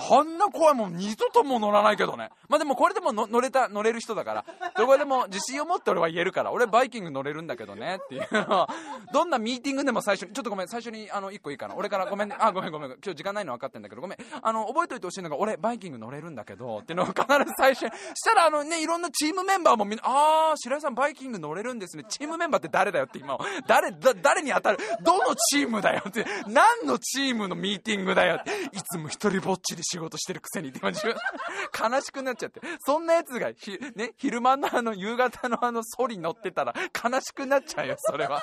[0.00, 2.30] あんな怖いもん二度とも乗らないけどね。
[2.48, 4.44] まあでもこれでも乗れた、乗れる人だから、
[4.76, 8.68] どこでも自信を持って俺は言えるから、俺バイキング乗れるんだけどねっていうの。
[9.12, 11.74] どんなミーティングでも最初に、ちょっとごめん、最初にあの、一個いいかな。
[11.74, 14.18] 俺からごめんね、あ、ごめんごめん、今日時間ないの分かってんだけど、ごめん。
[14.42, 22.04] あの、覚えといてほしいのが、俺バイキング乗れるんだけど、っていうのを必ず最初に、したらあのね、いろんなチームメンバーもみんな、あー、白井さんバイキング乗れるんですね。
[22.08, 24.78] チームメンバーって誰だよって今、誰、だ、誰に当たる？
[25.02, 31.16] どのチームだよって、何のチームのミーティングだよって、いつも一人ぼっちで仕事してるくせにって自分
[31.90, 32.60] 悲しくなっちゃって。
[32.86, 38.42] そんなやつがひ、ね、昼間のあの夕方のあのソリ乗ってたら悲しくなっちゃうよそれは。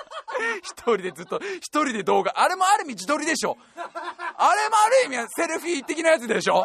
[0.61, 3.57] 一人でずっと一人で動画あれもある意味自撮りでしょ。
[3.75, 6.63] あれもある意味セルフィー的なやつでしょ。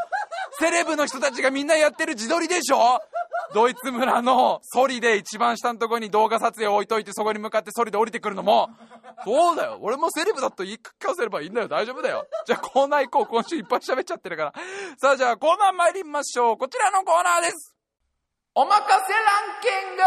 [0.58, 3.00] セレブの人たちがみんなやってる自撮りでしょ。
[3.54, 8.70] ドイツ村のソリで一番下のところに動画撮影を置いといてそこに向かってソリで降りてくるのも
[9.24, 9.78] そうだよ。
[9.80, 11.68] 俺もセリフだと言い聞かせればいいんだよ。
[11.68, 12.26] 大丈夫だよ。
[12.46, 13.26] じゃあコーナー行こう。
[13.26, 14.52] 今週いっぱい喋っちゃってるから。
[14.98, 16.56] さあじゃあコーナー参りましょう。
[16.56, 17.76] こちらのコーナーです。
[18.54, 19.02] おまかせラン
[19.62, 20.02] キング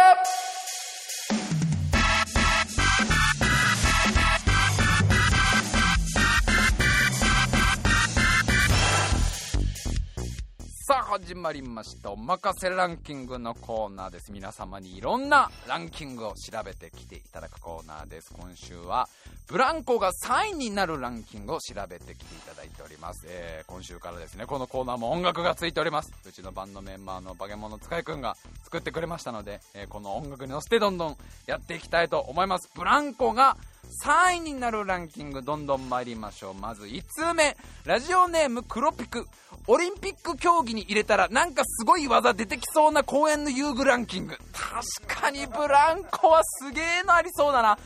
[10.88, 12.12] さあ始まりました。
[12.12, 14.32] おまかせランキングのコーナーです。
[14.32, 18.32] 皆様にいろんなランキングを調べてきていただくコーナーです。
[18.32, 19.10] 今週は
[19.48, 26.12] ブランコが3位になるランキングを調べてきていただいております、えー、今週からですねこのコーナーも音楽がついております。
[26.24, 31.18] うちのバンドメンバーのバケモノ使いくんが作ってくれましたので、えー、この音楽に乗せてどんどん
[31.48, 32.70] やっていきたいと思います。
[32.76, 33.58] ブランコが
[34.04, 36.54] 3位になるランキングどんどん参りましょう。
[36.54, 39.26] まず1通目ラジオネームクロピク。
[39.68, 44.38] オリンピック競技に入れたらなんかすごい技出てきそうな公園の遊具ランキング。
[44.53, 47.78] 確かにブランコはすげえのありそうだな。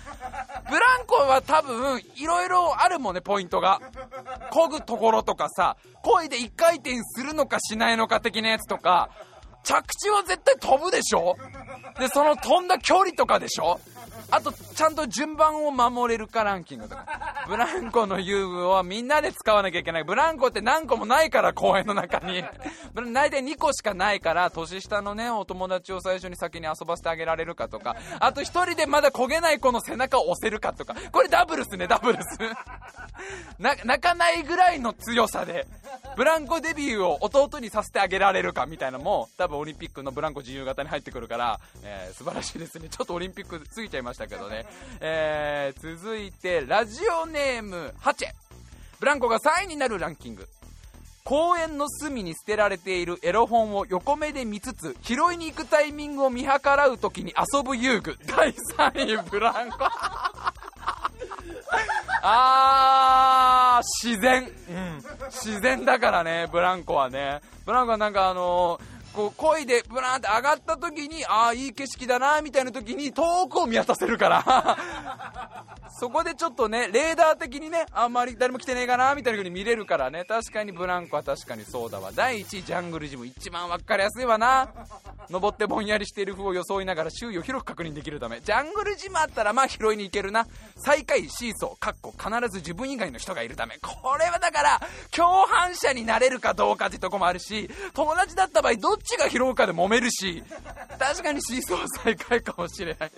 [0.69, 3.79] ブランコは多分いろいろあるもんねポイントが。
[4.51, 9.09] 漕ぐところとかさ漕いで1回転するのかしないのか的なやつとか
[9.63, 11.37] 着地は絶対飛ぶでしょ？
[11.99, 13.79] でその飛んだ距離とかでしょ？
[14.32, 17.05] あとちゃんと順番を守れるかランキングとか。
[17.47, 20.03] ブランコの遊具をみんなで使わなきゃいけない。
[20.03, 22.43] ブランコって何個もないから公園の中に。
[23.13, 27.95] 大体2個しかないから年下のねお友達を最初に先に遊ばせてあげられるかとか。
[28.19, 30.95] あと1人でまだ焦げない子の背中を押せるかとか。
[31.11, 32.38] これダブルスねダブルス
[33.57, 35.67] 泣かないぐらいの強さで
[36.15, 42.89] ブランコデビューを弟にさせてあげられるかみたいなのも多分オリンピックのブランコ自由形に入ってくるから、えー、素晴らしいですね。
[42.89, 44.65] ちょっとオリンピック過ぎちゃいましたけどね、
[44.99, 48.26] えー、続いてラジオネームハチ。
[48.26, 48.30] ェ
[48.99, 50.47] ブランコが3位になるランキング。
[51.24, 58.17] 公園の隅に捨てられているエロ本を横目で見つつ拾いに行くタイミングを見計らう時に遊ぶ遊具。
[58.26, 59.78] 第3位ブランコ。
[62.22, 67.41] あー自然、うん、自然だからねブランコはね。
[67.65, 74.78] ブランコはなんかあのーこう漕いでブラーンって上がった時にああいい景色だなみたいな時に遠くを見渡せるから。
[75.99, 80.24] そこでちょっとねレーダー的にねあんまり誰も来てねえかなみたいな風に見れるからね。
[80.24, 82.12] 確かにブランコは確かにそうだわ。
[82.14, 84.70] 第1位ジャングルジム一番分かりやすいわな。
[85.30, 88.39] 登ってぼんやりしている風を装いながら周囲を広く確認できるため。
[88.39, 90.47] ジャングルジムあったらまあ拾いに行けるな。
[90.78, 93.78] 最下位シーソーかっこ必ず自分以外の人がいるため。
[93.80, 94.82] これはだから
[95.12, 100.43] 共犯者になれるかどうかってとこもあるし友達だった場合どっちが拾うかで揉めるし
[101.00, 103.12] 確かにシーソー最下位かもしれない。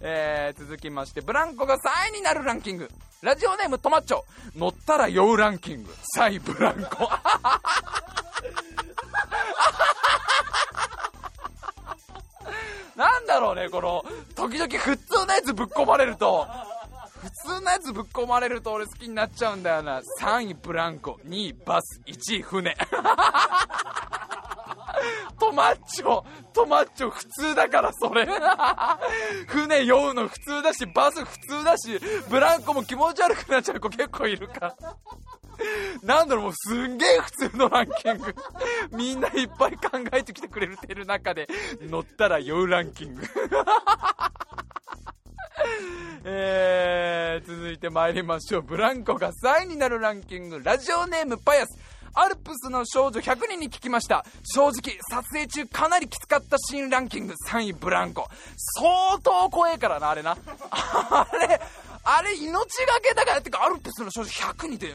[0.00, 2.88] えー、続きましてブランコが3位になるランキング。
[3.20, 4.22] ラジオネームトマッチョ。
[4.56, 5.90] 乗ったら酔うランキング。
[6.16, 7.10] 3位ブランコ。
[12.96, 14.04] なんだろうねこの
[14.34, 16.46] 時々普通のやつぶっ込まれると。
[17.20, 20.00] 普通のやつぶっ込まれると俺好きになっちゃうんだよな。
[20.20, 21.20] 3位ブランコ。
[21.26, 22.00] 2位バス。
[22.06, 22.74] 1位船。
[25.38, 26.22] トマッチョ
[26.52, 28.26] トマッチョ普通だからそれ。
[29.46, 34.74] 船酔うの普通だしバス普通だしブランコも気持ち悪くなっちゃう子結構いるから。
[36.02, 38.34] なんだろうもうすんげえ普通のランキング。
[38.92, 41.48] みんないっぱい考えてきてくれてる中で
[41.80, 43.22] 乗ったら酔うランキング。
[46.24, 48.62] えー、続いて参りましょう。
[48.62, 50.62] ブランコが3位になるランキング。
[50.62, 51.78] ラジオネームパヤス。
[52.14, 54.24] アルプスの少女100人に聞きました。
[54.44, 57.34] 正直撮影中かなりきつかったシーンランキング。
[57.48, 58.28] 3位ブランコ。
[58.80, 60.36] 相当怖えからなあれな。
[60.70, 61.60] あれ
[62.04, 63.38] あれ命がけだから。
[63.38, 64.94] ってかアルプスの少女100人って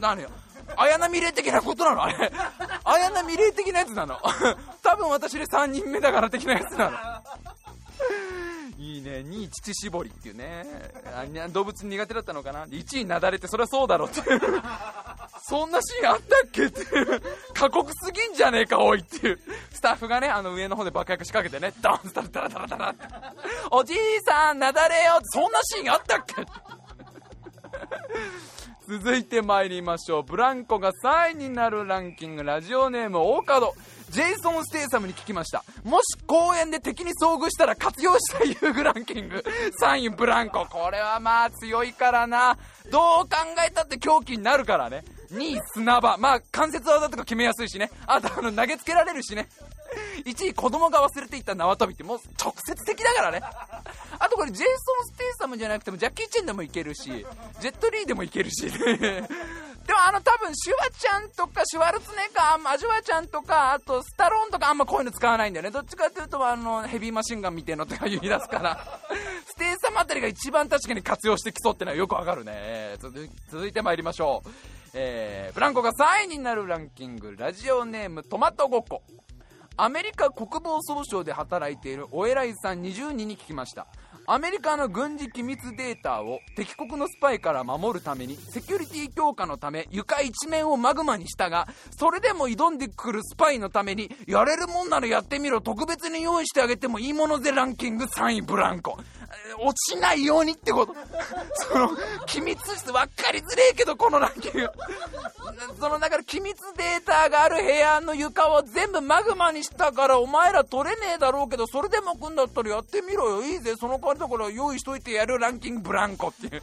[0.00, 0.30] 何よ。
[0.76, 2.02] 綾波レイ的なことなの？
[2.04, 2.32] あれ。
[2.84, 4.18] 綾波レイ的なやつなの？
[4.82, 6.98] 多分私で3人目だから的なやつなの。
[8.80, 9.18] いいね。
[9.18, 10.64] 2位乳搾りっていうね。
[11.52, 12.64] 動物苦手だったのかな。
[12.64, 14.22] 1位なだれてそりゃそうだろうって
[15.42, 17.22] そんなシーンあったっけっていう。
[17.52, 19.38] 過酷すぎんじゃねえかおいっていう。
[19.70, 21.74] スタッフがねあの上の方で爆薬仕掛けてね。
[21.82, 23.04] ダンスタラダラダラダラって。
[23.70, 26.36] おじいさんなだれよそんなシーンあったっけ
[28.90, 30.22] 続いて参りましょう。
[30.24, 33.72] ブランコが3位になるランキングラジオネーム大門。
[34.08, 35.62] ジェイソン・ステイサムに聞きました。
[35.84, 39.44] もし公園で敵に遭遇したら活用したい遊具ランキング。
[39.80, 40.66] 3位ブランコ。
[40.66, 42.58] これはまあ強いからな。
[42.90, 45.04] どう考えたって凶器になるからね。
[45.30, 46.16] 2位砂場。
[46.18, 47.92] まあ関節技とか決めやすいしね。
[48.08, 49.48] あとあの投げつけられるしね。
[50.24, 53.40] 1位子供が忘れていった縄跳びってもう直接的だからね。
[54.18, 57.04] あとこれジェイソン・ステイサムじゃなくてもジャッキー・チェンでもいけるし
[57.60, 58.70] ジェット・リーでもいけるし。
[59.90, 65.70] でもあの多分シュワちゃんとかシュワルツネッガーアジュワちゃんとかあとスタローンとかあんまこういうの使わないんだよね。
[65.70, 69.00] どっちかっていうとあのヘビーマシンガンみたいのとか言い出すから。
[69.46, 72.96] ステイサムあたりが一番確かに活用してきそうってのはよくわかるね。
[73.50, 74.50] 続いてまいりましょう。
[74.94, 77.34] えー、ブランコが3位になるランキング。
[77.36, 79.02] ラジオネームトマトごっこ。
[79.76, 83.86] アメリカ国防総省で働いているお偉いさん20人に聞きました。
[84.32, 91.66] アメリカの軍事機密データを敵国のスパイから守るためにセキュリティ強化のため床一面をマグマにしたが
[91.98, 98.98] それでも挑んでくるスパイのためにやれるもんならやってみろ特別に用意してあげてもいいものでランキング3位ブランコ。
[99.58, 100.94] 落ちないようにってこと。
[101.54, 101.90] その
[102.26, 104.70] 機密室分かりづれえけどこのランキング。
[105.78, 113.42] そのだから機密データがある部屋の床を全部マグマにしたからお前ら取れねえだろうけどそれでも来んだったらやってみろよ。
[113.42, 113.74] いいぜ。
[113.78, 116.62] その代わりだから用意しといてやるランキングブランコっていう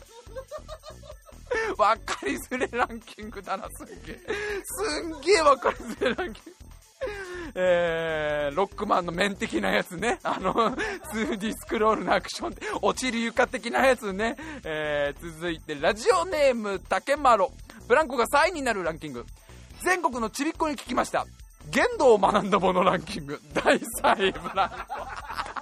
[1.75, 4.19] 分かりづれランキングだなすんげえ
[4.63, 6.57] すんげえ分かりづれランキング
[7.55, 10.53] えー、ロックマンの面的なやつね、あの、
[11.13, 17.45] 2D スクロールのアクションで、落ちる床的なやつね、えー、続いて、ラジオネーム、竹丸。
[17.87, 19.25] ブランコが3位になるランキング。
[19.83, 21.25] 全国のちびっこに聞きました。
[21.69, 23.39] 限度を学んだものランキング。
[23.53, 25.56] 第3位、ブランコ。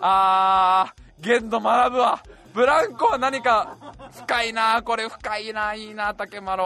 [0.00, 2.22] あー、限度学ぶわ。
[2.54, 3.76] ブランコは何か、
[4.12, 6.64] 深いなこれ深いないいな竹丸。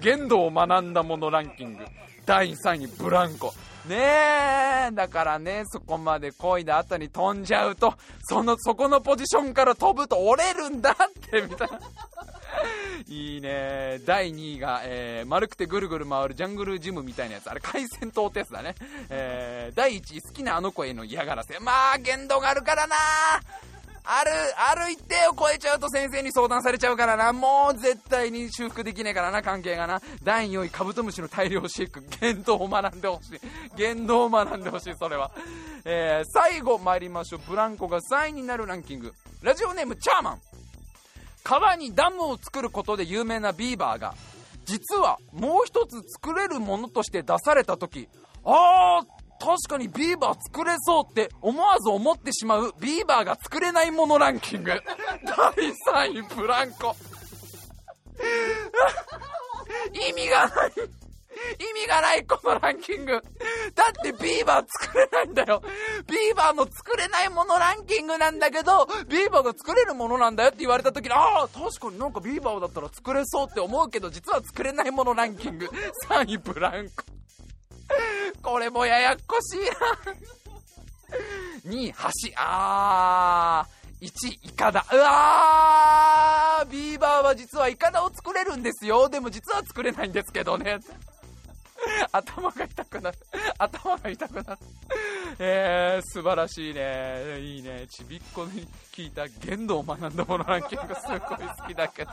[0.00, 1.84] 限度を学んだものランキング。
[2.26, 3.52] 第3位、ブランコ。
[3.86, 10.94] ねえ、だからね、そこまで漕いだ後に飛んじゃうと、その、そこのポジションから飛ぶと折れるんだっ
[11.30, 11.78] て、みたいな。
[13.08, 18.74] いいね第2位が、えー、丸くてぐるぐる回るジャングルジムみたいなやつあれ海鮮島ってやつだね、
[19.10, 22.96] えー、第1位好きなあの子への嫌がらせまあ限度があるからな
[24.06, 27.32] ある、ある一定を超えちゃうと先生に相談されちゃうからな。
[27.32, 30.02] もう絶対に修復できねえからな、関係がな。
[30.22, 32.04] 第4位、カブトムシの大量飼育。
[32.20, 33.40] 言動を学んでほしい。
[33.76, 35.30] 言動を学んでほしい、それは。
[35.86, 37.40] えー、最後参りましょう。
[37.48, 39.14] ブランコが3位になるランキング。
[39.40, 40.40] ラジオネーム、チャーマン。
[41.44, 44.14] 川にダムを作ることで有名なビーバーが、
[44.64, 48.08] 実はもう一つ作れるものとして出された時、
[48.44, 49.06] あー
[49.38, 54.70] 確かにビーバー作れそうって思わず思ってしまうビーバーが作れないものランキング。
[55.22, 56.96] 第3位ブランコ。
[59.92, 60.72] 意味がない。
[61.58, 63.12] 意味がないこのランキング。
[63.12, 63.22] だっ
[64.02, 65.62] てビーバー作れないんだよ。
[66.08, 75.68] ビーバーの作れないものランキングなんだけどビーバーが作れるものなんだよって言われた時にああ確かになんかビーバーだったら作れそうって思うけど実は作れないものランキング
[76.08, 77.04] 3位ブランコ
[78.42, 79.66] これもややっこしいな。
[81.72, 81.98] 2位、橋。
[82.36, 84.06] あー。
[84.06, 84.84] 1位、イカダ。
[84.92, 89.08] うわービーバーは実はイカダを作れるんですよ。
[89.08, 90.78] でも実は作れないんですけどね。
[92.12, 93.18] 頭が痛くなる。
[93.58, 94.58] 頭が痛くなる。
[95.38, 97.40] えー、素晴らしいね。
[97.40, 97.86] いいね。
[97.88, 102.12] ちびっこに聞いた言動を学んだものランキングすごい好きだけど。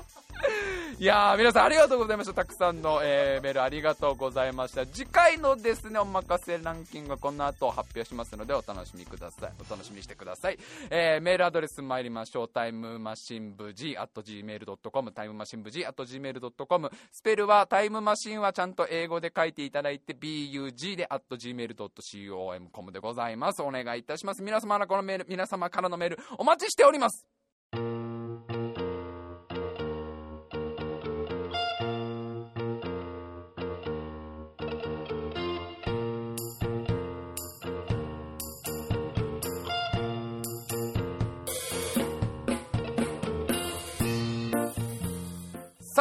[0.97, 2.33] いやー、皆さんありがとうございました。
[2.33, 4.85] たくさんの、えー、メールありがとうございました。
[4.85, 9.51] 次回のですね、おまかせランキングはこの後発表しますので、お楽しみください。
[9.59, 10.57] お楽しみにしてください。
[10.89, 12.47] えー、メールアドレス参りましょう。
[12.47, 16.91] タイムマシン部 G、at gmail.com、タイムマシン部 G、at gmail.com。
[17.11, 23.61] スペルは、タイムマシンはちゃんと英語で書いていただいて、bug で、at gmail.com でございます。
[23.61, 24.41] お願いいたします。
[24.41, 27.25] 皆様のこのメール、皆様からのメール、お待ちしております。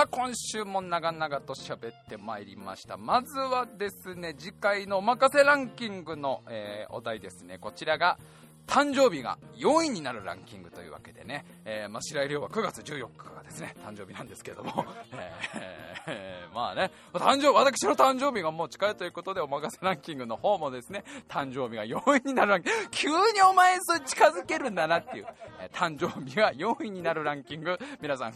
[0.00, 2.96] さあ今週も長々と喋ってまいりました。
[2.96, 7.58] まずはですね次回のおまかせランキングの、えー、お題ですね。
[7.58, 8.16] こちらが
[8.70, 14.86] 誕生日が4位になるランキングというわけでね、えー、まあ、白井亮は9月14日がですね誕生日なんですけども、
[16.06, 16.92] えー、まあね。
[17.12, 22.88] 誕生私の誕生日がもう近いということでおまかせランキングの方もですね誕生日が4位になるランキング。
[22.92, 25.26] 急にお前それ近づけるんだなっていう、
[25.58, 27.76] えー、誕生日が4位になるランキング。
[28.00, 28.34] 皆さん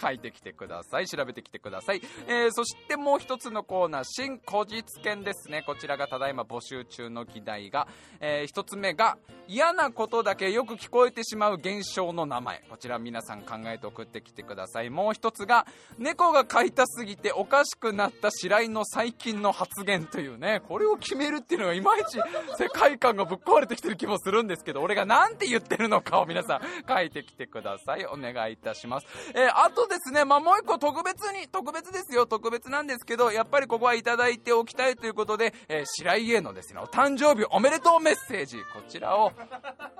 [0.00, 1.06] 書いてきてください。
[1.06, 5.62] 調べてきてください、えそしてもう一つのコーナー新古実研ですね。
[5.66, 7.86] こちらがただいま募集中の議題が、
[8.20, 12.62] えー、1つ目が嫌なことだけよく聞こえてしまう現象の名前。
[12.70, 14.90] こちら皆さん考えて送ってきてください。
[14.90, 15.66] もう一つが
[15.98, 20.60] 猫が飼いたすぎておかしくなった白井の最近の発言というね。
[20.66, 22.18] これを決めるっていうのがいまいち
[22.58, 24.82] 世界観がぶっ壊れてきてる気もするんですけど。
[24.82, 28.06] 俺が何て言ってるのかを皆さん書いてきてください。
[28.06, 29.06] お願いいたします。
[29.34, 32.26] えー、あとですねまあ、もう一個特別に特別ですよ。
[32.26, 38.58] 特別なんですけどやっぱりここはいただいておきたいということで、えー、白井へのですねお誕生日おめでとうメッセージ。
[38.74, 39.32] こちらを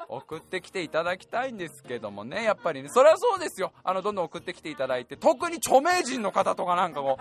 [0.08, 2.88] 送ってきていただきたいんですけどもねやっぱりね。
[2.88, 3.72] それはそうですよ。
[3.82, 7.18] あのどんどん送ってきていただいて特に著名人の方とかなんかも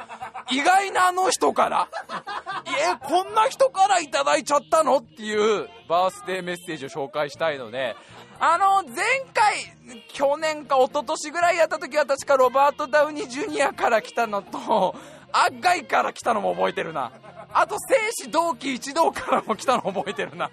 [0.52, 1.88] 意外なあの人から
[2.68, 4.98] えこんな人からいただいちゃったの？
[4.98, 7.96] っていうバースデーメッセージを紹介したいので
[8.40, 9.56] あの前回
[10.10, 14.96] 去年か一昨年ぐらいやった時は確かロバート・ダウニー・ジュニアから来たのと
[15.32, 17.12] アッガイから来たのも覚えてるな。
[17.54, 20.50] あと、生死同期一同からも来たの覚えてるな。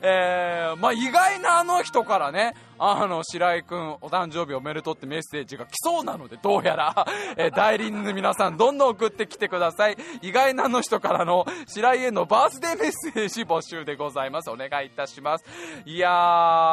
[0.00, 9.96] えー、まあ意外なあの人からね、あの、白井くん、お誕生日おめでとうってメッセージが来そうなので、どうやら、 えー、代理人の皆さん、どんどん送ってきてください。
[10.22, 14.50] 意外なあの人からの、白井へのバースデーメッセージ募集でございます。
[14.50, 15.44] お願いいたします。
[15.84, 16.12] いやー、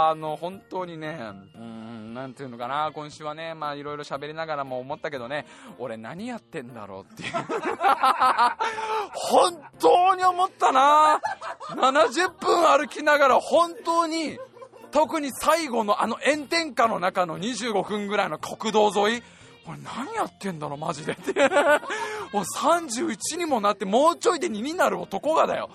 [0.09, 1.19] あの、本当にね、
[1.55, 5.45] うん、なんていうのかな、今週はね、まあいろいろ喋りながらも思ったけどね、
[5.79, 7.33] 俺何やってんだろうっていう。
[9.13, 11.21] 本当に思ったな
[11.69, 14.39] 70分歩きながら本当に
[14.93, 19.23] 特に最後のあの炎天下の中の25分ぐらいの国道沿い。
[19.65, 21.33] これ何やってんだろマジでって。
[22.31, 25.69] もう31にもなってもうちょいで2になる男がだよ。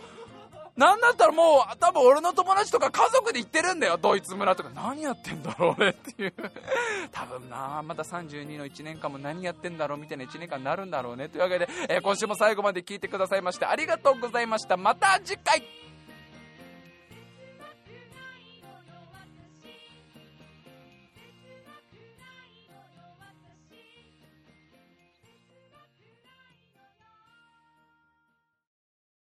[0.77, 3.99] なんだったらもう多分俺の友達とか家族で行ってるんだよ。
[4.01, 4.70] ドイツ村とか。
[4.73, 6.32] 何やってんだろう俺っていう。
[7.11, 11.28] 多分なまた32の1年間も何やってんだろうみたいな1年間になるんだろうね。
[11.28, 14.77] というわけで、えー、今週も最後まで聞いてくださいましてありがとうございました。
[14.77, 15.88] また次回。